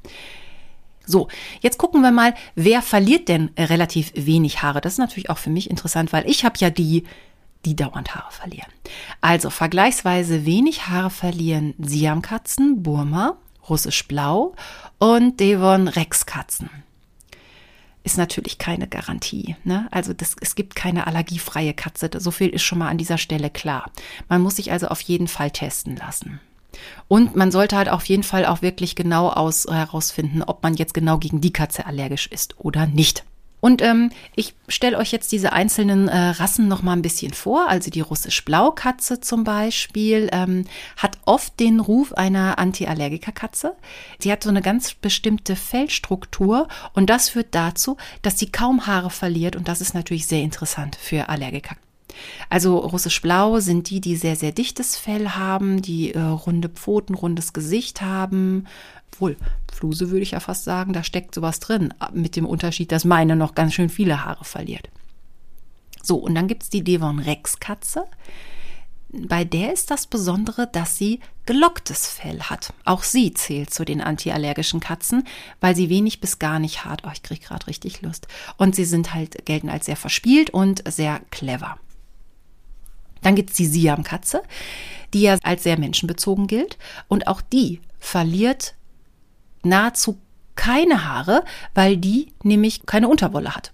[1.07, 1.27] So,
[1.61, 4.79] jetzt gucken wir mal, wer verliert denn relativ wenig Haare?
[4.79, 7.03] Das ist natürlich auch für mich interessant, weil ich habe ja die
[7.65, 8.71] die dauernd Haare verlieren.
[9.21, 13.37] Also vergleichsweise wenig Haare verlieren Siamkatzen, Burma,
[13.69, 14.55] Russisch Blau
[14.99, 16.69] und Devon Rex Katzen.
[18.05, 19.55] Ist natürlich keine Garantie.
[19.63, 19.87] Ne?
[19.91, 22.09] Also das, es gibt keine allergiefreie Katze.
[22.17, 23.89] So viel ist schon mal an dieser Stelle klar.
[24.27, 26.41] Man muss sich also auf jeden Fall testen lassen.
[27.07, 30.93] Und man sollte halt auf jeden Fall auch wirklich genau aus, herausfinden, ob man jetzt
[30.93, 33.23] genau gegen die Katze allergisch ist oder nicht.
[33.63, 37.69] Und ähm, ich stelle euch jetzt diese einzelnen äh, Rassen noch mal ein bisschen vor.
[37.69, 40.65] Also die russisch-Blaukatze zum Beispiel ähm,
[40.97, 43.77] hat oft den Ruf einer Antiallergikerkatze.
[44.19, 49.09] Sie hat so eine ganz bestimmte Fellstruktur und das führt dazu, dass sie kaum Haare
[49.09, 51.77] verliert und das ist natürlich sehr interessant für Allergiker.
[52.49, 57.53] Also russisch-blau sind die, die sehr, sehr dichtes Fell haben, die äh, runde Pfoten, rundes
[57.53, 58.67] Gesicht haben,
[59.21, 59.37] wohl
[59.73, 63.35] Fluse würde ich ja fast sagen, da steckt sowas drin, mit dem Unterschied, dass meine
[63.35, 64.89] noch ganz schön viele Haare verliert.
[66.01, 68.05] So, und dann gibt es die Devon Rex Katze.
[69.09, 72.73] Bei der ist das Besondere, dass sie gelocktes Fell hat.
[72.83, 75.23] Auch sie zählt zu den antiallergischen Katzen,
[75.61, 77.03] weil sie wenig bis gar nicht hart.
[77.05, 78.27] Oh, ich kriege gerade richtig Lust.
[78.57, 81.77] Und sie sind halt, gelten als sehr verspielt und sehr clever.
[83.21, 84.43] Dann gibt es die Siam-Katze,
[85.13, 86.77] die ja als sehr menschenbezogen gilt.
[87.07, 88.75] Und auch die verliert
[89.63, 90.19] nahezu
[90.55, 91.43] keine Haare,
[91.73, 93.71] weil die nämlich keine Unterwolle hat.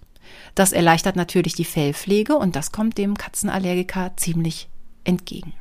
[0.54, 4.68] Das erleichtert natürlich die Fellpflege und das kommt dem Katzenallergiker ziemlich
[5.04, 5.54] entgegen.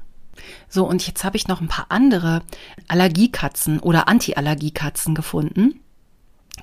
[0.69, 2.41] So, und jetzt habe ich noch ein paar andere
[2.87, 5.81] Allergiekatzen oder Antiallergiekatzen gefunden.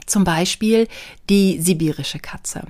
[0.07, 0.89] Zum Beispiel
[1.29, 2.65] die sibirische Katze.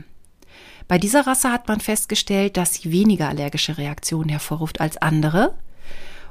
[0.89, 5.55] Bei dieser Rasse hat man festgestellt, dass sie weniger allergische Reaktionen hervorruft als andere.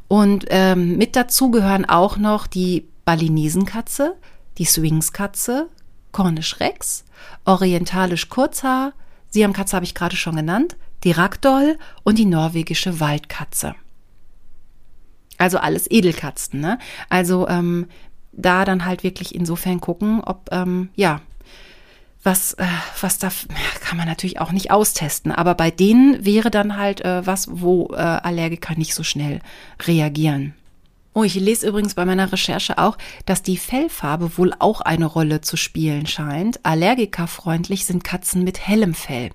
[0.07, 4.15] Und ähm, mit dazu gehören auch noch die Balinesenkatze,
[4.57, 5.69] die Swingskatze,
[6.11, 7.03] Cornish Rex,
[7.45, 8.93] orientalisch Kurzhaar,
[9.29, 13.75] Siamkatze habe ich gerade schon genannt, die Ragdoll und die norwegische Waldkatze.
[15.37, 16.79] Also alles Edelkatzen, ne?
[17.09, 17.87] Also ähm,
[18.31, 21.21] da dann halt wirklich insofern gucken, ob, ähm, ja,
[22.23, 22.65] was, äh,
[23.01, 23.29] was da
[23.81, 27.89] kann man natürlich auch nicht austesten, aber bei denen wäre dann halt äh, was, wo
[27.93, 29.41] äh, Allergiker nicht so schnell
[29.85, 30.55] reagieren.
[31.17, 35.39] Oh, ich lese übrigens bei meiner Recherche auch, dass die Fellfarbe wohl auch eine Rolle
[35.39, 36.59] zu spielen scheint.
[36.65, 39.29] Allergikerfreundlich sind Katzen mit hellem Fell,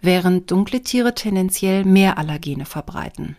[0.00, 3.34] während dunkle Tiere tendenziell mehr Allergene verbreiten.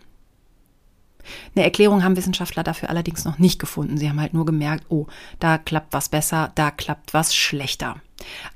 [1.54, 3.96] Eine Erklärung haben Wissenschaftler dafür allerdings noch nicht gefunden.
[3.96, 5.06] Sie haben halt nur gemerkt, oh,
[5.38, 7.96] da klappt was besser, da klappt was schlechter.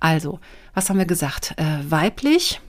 [0.01, 0.38] Also,
[0.74, 1.55] was haben wir gesagt?
[1.57, 2.61] Äh, weiblich,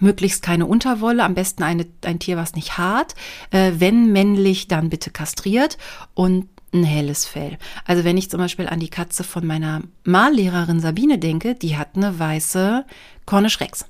[0.00, 3.14] Möglichst keine Unterwolle, am besten eine, ein Tier, was nicht hart.
[3.50, 5.78] Äh, wenn männlich, dann bitte kastriert
[6.14, 7.58] und ein helles Fell.
[7.84, 11.90] Also wenn ich zum Beispiel an die Katze von meiner Mallehrerin Sabine denke, die hat
[11.94, 12.84] eine weiße
[13.26, 13.86] Cornish Rex.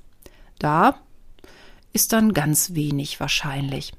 [0.59, 0.96] Da
[1.92, 3.92] ist dann ganz wenig wahrscheinlich.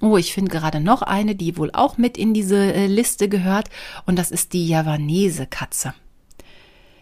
[0.00, 3.70] Oh, ich finde gerade noch eine, die wohl auch mit in diese äh, Liste gehört,
[4.04, 5.94] und das ist die Javanese Katze.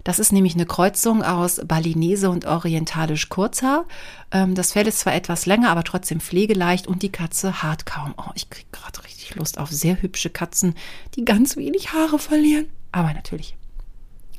[0.04, 3.86] Das ist nämlich eine Kreuzung aus Balinese und Orientalisch Kurzhaar.
[4.30, 8.14] Ähm, das Fell ist zwar etwas länger, aber trotzdem pflegeleicht und die Katze hart kaum.
[8.18, 10.74] Oh, ich kriege gerade richtig Lust auf sehr hübsche Katzen,
[11.16, 12.66] die ganz wenig Haare verlieren.
[12.92, 13.56] Aber natürlich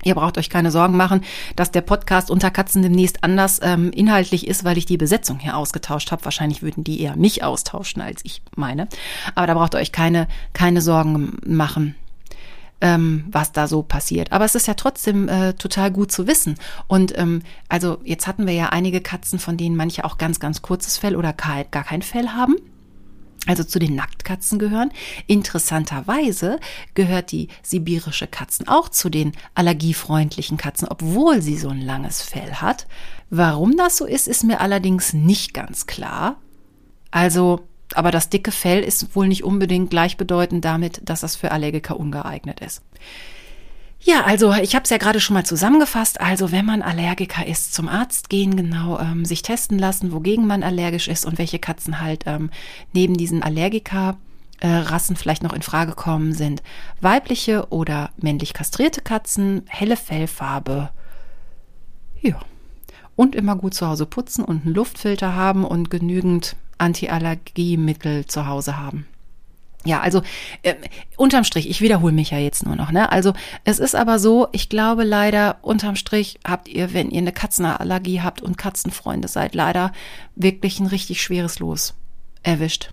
[0.05, 1.22] Ihr braucht euch keine Sorgen machen,
[1.55, 5.57] dass der Podcast unter Katzen demnächst anders ähm, inhaltlich ist, weil ich die Besetzung hier
[5.57, 6.24] ausgetauscht habe.
[6.26, 8.88] Wahrscheinlich würden die eher mich austauschen, als ich meine.
[9.34, 11.95] Aber da braucht ihr euch keine, keine Sorgen machen.
[12.82, 14.32] Ähm, was da so passiert.
[14.32, 16.55] Aber es ist ja trotzdem äh, total gut zu wissen.
[16.88, 20.61] Und ähm, also jetzt hatten wir ja einige Katzen, von denen manche auch ganz, ganz
[20.61, 22.55] kurzes Fell oder gar kein Fell haben
[23.47, 24.91] also zu den Nacktkatzen gehören.
[25.28, 26.59] Interessanterweise
[26.93, 32.55] gehört die sibirische Katzen auch zu den allergiefreundlichen Katzen, obwohl sie so ein langes Fell
[32.55, 32.88] hat.
[33.30, 36.38] Warum das so ist, ist mir allerdings nicht ganz klar.
[37.11, 41.99] Also, aber das dicke Fell ist wohl nicht unbedingt gleichbedeutend damit, dass das für Allergiker
[41.99, 42.81] ungeeignet ist.
[44.01, 46.21] Ja, also ich habe es ja gerade schon mal zusammengefasst.
[46.21, 50.63] Also wenn man Allergiker ist, zum Arzt gehen, genau ähm, sich testen lassen, wogegen man
[50.63, 52.51] allergisch ist und welche Katzen halt ähm,
[52.93, 54.17] neben diesen Allergiker
[54.61, 56.63] Rassen vielleicht noch in Frage kommen, sind
[57.01, 60.91] weibliche oder männlich kastrierte Katzen, helle Fellfarbe.
[62.21, 62.39] Ja.
[63.17, 68.78] Und immer gut zu Hause putzen und einen Luftfilter haben und genügend Antiallergiemittel zu Hause
[68.78, 69.07] haben.
[69.86, 70.23] Ja, also
[70.63, 70.73] äh,
[71.15, 73.11] unterm Strich, ich wiederhole mich ja jetzt nur noch, ne?
[73.11, 73.34] Also
[73.65, 78.21] es ist aber so, ich glaube leider, unterm Strich habt ihr, wenn ihr eine Katzenallergie
[78.21, 79.93] habt und Katzenfreunde seid, leider
[80.36, 81.93] wirklich ein richtig schweres Los
[82.41, 82.89] erwischt.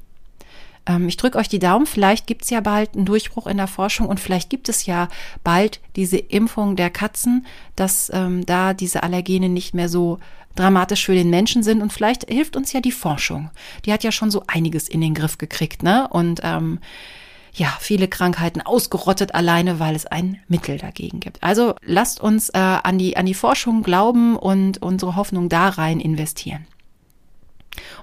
[0.85, 4.09] Ähm, ich drücke euch die Daumen, vielleicht gibt's ja bald einen Durchbruch in der Forschung
[4.09, 5.09] und vielleicht gibt es ja
[5.43, 10.18] bald diese Impfung der Katzen, dass ähm, da diese Allergene nicht mehr so
[10.55, 11.83] dramatisch für den Menschen sind.
[11.83, 13.51] Und vielleicht hilft uns ja die Forschung.
[13.85, 16.09] Die hat ja schon so einiges in den Griff gekriegt, ne?
[16.09, 16.81] Und ähm,
[17.55, 21.43] ja, viele Krankheiten ausgerottet alleine, weil es ein Mittel dagegen gibt.
[21.43, 26.01] Also lasst uns äh, an, die, an die Forschung glauben und unsere Hoffnung da rein
[26.01, 26.67] investieren.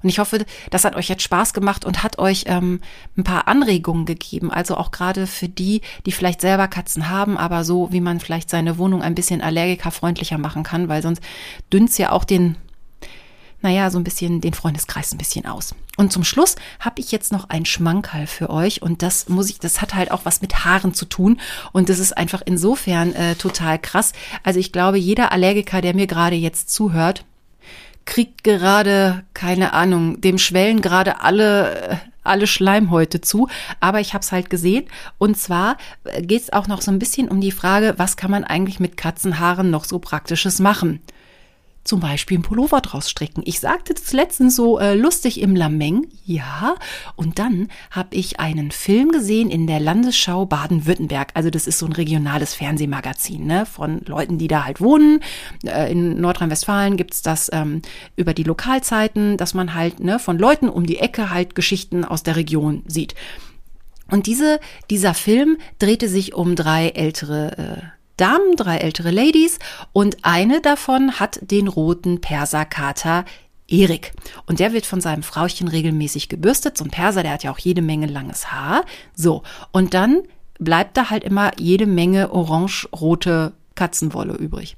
[0.02, 2.82] Und ich hoffe, das hat euch jetzt Spaß gemacht und hat euch ähm,
[3.18, 4.52] ein paar Anregungen gegeben.
[4.52, 8.50] Also auch gerade für die, die vielleicht selber Katzen haben, aber so, wie man vielleicht
[8.50, 11.22] seine Wohnung ein bisschen allergikerfreundlicher machen kann, weil sonst
[11.72, 12.56] dünnt's ja auch den,
[13.62, 15.76] naja, so ein bisschen den Freundeskreis ein bisschen aus.
[15.98, 19.60] Und zum Schluss habe ich jetzt noch ein Schmankerl für euch und das muss ich,
[19.60, 21.42] das hat halt auch was mit Haaren zu tun
[21.74, 24.14] und das ist einfach insofern äh, total krass.
[24.44, 27.26] Also ich glaube, jeder Allergiker, der mir gerade jetzt zuhört,
[28.10, 33.48] kriegt gerade, keine Ahnung, dem schwellen gerade alle, alle Schleimhäute zu.
[33.80, 34.86] Aber ich habe es halt gesehen.
[35.20, 35.78] Und zwar
[36.20, 38.98] geht es auch noch so ein bisschen um die Frage, was kann man eigentlich mit
[38.98, 41.02] Katzenhaaren noch so Praktisches machen?
[41.84, 43.42] Zum Beispiel einen Pullover draus stricken.
[43.46, 46.76] Ich sagte das letztens so äh, lustig im Lameng, ja.
[47.16, 51.32] Und dann habe ich einen Film gesehen in der Landesschau Baden-Württemberg.
[51.34, 55.22] Also das ist so ein regionales Fernsehmagazin ne, von Leuten, die da halt wohnen.
[55.66, 57.82] Äh, in Nordrhein-Westfalen gibt's das ähm,
[58.16, 62.24] über die Lokalzeiten, dass man halt ne, von Leuten um die Ecke halt Geschichten aus
[62.24, 63.16] der Region sieht.
[64.12, 64.60] Und diese,
[64.90, 69.60] dieser Film drehte sich um drei ältere äh, Damen, drei ältere Ladies
[69.94, 73.26] und eine davon hat den roten Perserkater
[73.68, 74.14] Erik.
[74.46, 76.78] Und der wird von seinem Frauchen regelmäßig gebürstet.
[76.78, 78.84] So ein Perser, der hat ja auch jede Menge langes Haar.
[79.16, 79.44] So.
[79.72, 80.24] Und dann
[80.60, 84.76] bleibt da halt immer jede Menge orange-rote Katzenwolle übrig.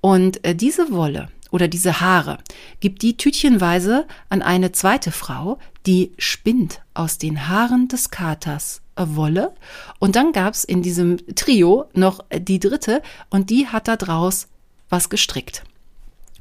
[0.00, 2.38] Und äh, diese Wolle oder diese Haare
[2.80, 9.54] gibt die tütchenweise an eine zweite Frau, die spinnt aus den Haaren des Katers Wolle.
[9.98, 14.48] Und dann gab's in diesem Trio noch die dritte und die hat da draus
[14.88, 15.64] was gestrickt.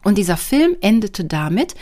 [0.03, 1.75] Und dieser Film endete damit,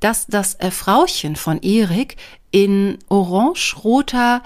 [0.00, 2.16] dass das Frauchen von Erik
[2.50, 4.42] in orange-roter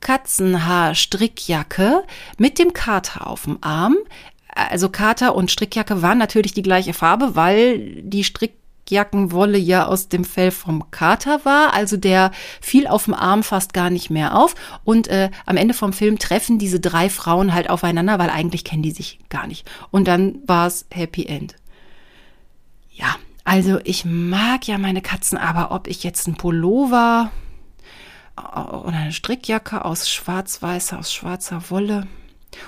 [0.00, 2.04] Katzenhaar-Strickjacke
[2.38, 3.96] mit dem Kater auf dem Arm.
[4.54, 8.54] Also Kater und Strickjacke waren natürlich die gleiche Farbe, weil die Strick
[8.90, 11.74] Jackenwolle ja aus dem Fell vom Kater war.
[11.74, 12.30] Also der
[12.60, 14.54] fiel auf dem Arm fast gar nicht mehr auf.
[14.84, 18.82] Und äh, am Ende vom Film treffen diese drei Frauen halt aufeinander, weil eigentlich kennen
[18.82, 19.68] die sich gar nicht.
[19.90, 21.56] Und dann war es Happy End.
[22.92, 27.30] Ja, also ich mag ja meine Katzen, aber ob ich jetzt ein Pullover
[28.36, 32.06] äh, oder eine Strickjacke aus schwarz-weißer, aus schwarzer Wolle,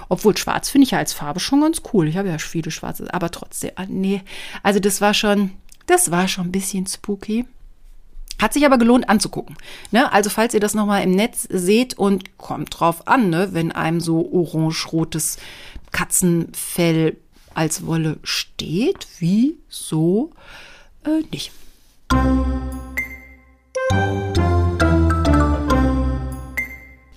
[0.09, 2.09] obwohl schwarz finde ich ja als Farbe schon ganz cool.
[2.09, 4.23] Ich habe ja viele schwarze, aber trotzdem, ah, nee.
[4.63, 5.53] Also das war schon,
[5.89, 7.47] das war schon ein bisschen spooky.
[8.41, 9.57] Hat sich aber gelohnt anzugucken.
[9.91, 10.13] Ne?
[10.13, 13.49] Also falls ihr das nochmal im Netz seht und kommt drauf an, ne?
[13.53, 15.39] wenn einem so orange-rotes
[15.91, 17.17] Katzenfell
[17.55, 20.31] als Wolle steht, wieso
[21.05, 21.51] äh, nicht?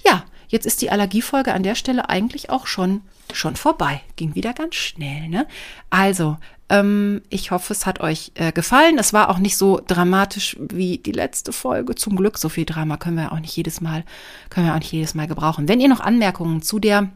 [0.04, 3.02] Ja, jetzt ist die Allergiefolge an der Stelle eigentlich auch schon
[3.34, 4.02] schon vorbei.
[4.16, 5.48] Ging wieder ganz schnell, ne?
[5.90, 6.38] Also,
[6.72, 8.98] ähm, ich hoffe, es hat euch äh, gefallen.
[8.98, 11.96] Es war auch nicht so dramatisch wie die letzte Folge.
[11.96, 14.06] Zum Glück, so viel Drama können wir auch nicht jedes Mal,
[14.50, 15.68] können wir auch nicht jedes Mal gebrauchen.
[15.68, 17.10] Wenn ihr noch Anmerkungen zu der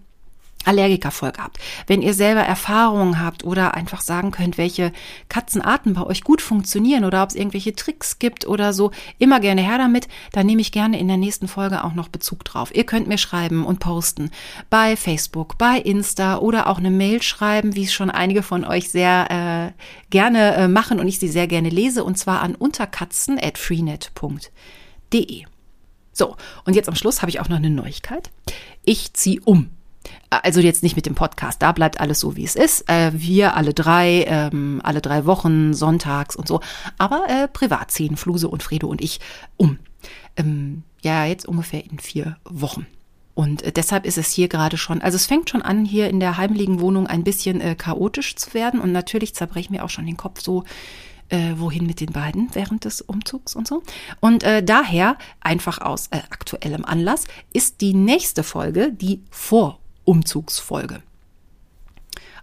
[0.66, 1.57] Allergikerfolge habt,
[1.88, 4.91] wenn ihr selber Erfahrungen habt oder einfach sagen könnt, welche
[5.30, 9.61] Katzenarten bei euch gut funktionieren oder ob es irgendwelche Tricks gibt oder so, immer gerne
[9.61, 10.07] her damit.
[10.32, 12.76] Da nehme ich gerne in der nächsten Folge auch noch Bezug drauf.
[12.76, 14.32] Ihr könnt mir schreiben und posten
[14.70, 18.89] bei Facebook, bei Insta oder auch eine Mail schreiben, wie es schon einige von euch
[18.89, 19.72] sehr äh,
[20.09, 25.45] gerne äh, machen und ich sie sehr gerne lese und zwar an unterkatzen@freenet.de.
[26.11, 28.32] So, und jetzt am Schluss habe ich auch noch eine Neuigkeit.
[28.84, 29.74] Ich ziehe um.
[30.30, 32.89] Also jetzt nicht mit dem Podcast, da bleibt alles so, wie es ist.
[32.89, 36.62] Äh, wir alle drei, ähm, alle drei Wochen, sonntags und so.
[36.97, 39.20] Aber äh, privat ziehen Fluse und Fredo und ich
[39.58, 39.80] um.
[40.36, 42.86] Ähm, ja, jetzt ungefähr in vier Wochen.
[43.34, 46.20] Und äh, deshalb ist es hier gerade schon, also es fängt schon an, hier in
[46.20, 48.80] der heimlichen Wohnung ein bisschen äh, chaotisch zu werden.
[48.80, 50.64] Und natürlich zerbreche ich mir auch schon den Kopf so,
[51.30, 53.84] äh, wohin mit den beiden während des Umzugs und so.
[54.20, 61.01] Und äh, daher, einfach aus äh, aktuellem Anlass, ist die nächste Folge die Vor- Umzugsfolge.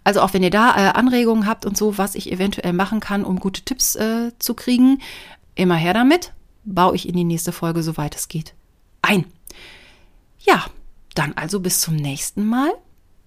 [0.05, 3.25] Also auch wenn ihr da äh, Anregungen habt und so, was ich eventuell machen kann,
[3.25, 5.01] um gute Tipps äh, zu kriegen,
[5.55, 6.33] immer her damit.
[6.65, 8.55] Baue ich in die nächste Folge, soweit es geht,
[9.01, 9.27] ein.
[10.41, 10.67] Ja,
[11.15, 12.71] dann also bis zum nächsten Mal.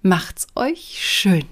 [0.02, 1.46] Macht's euch schön.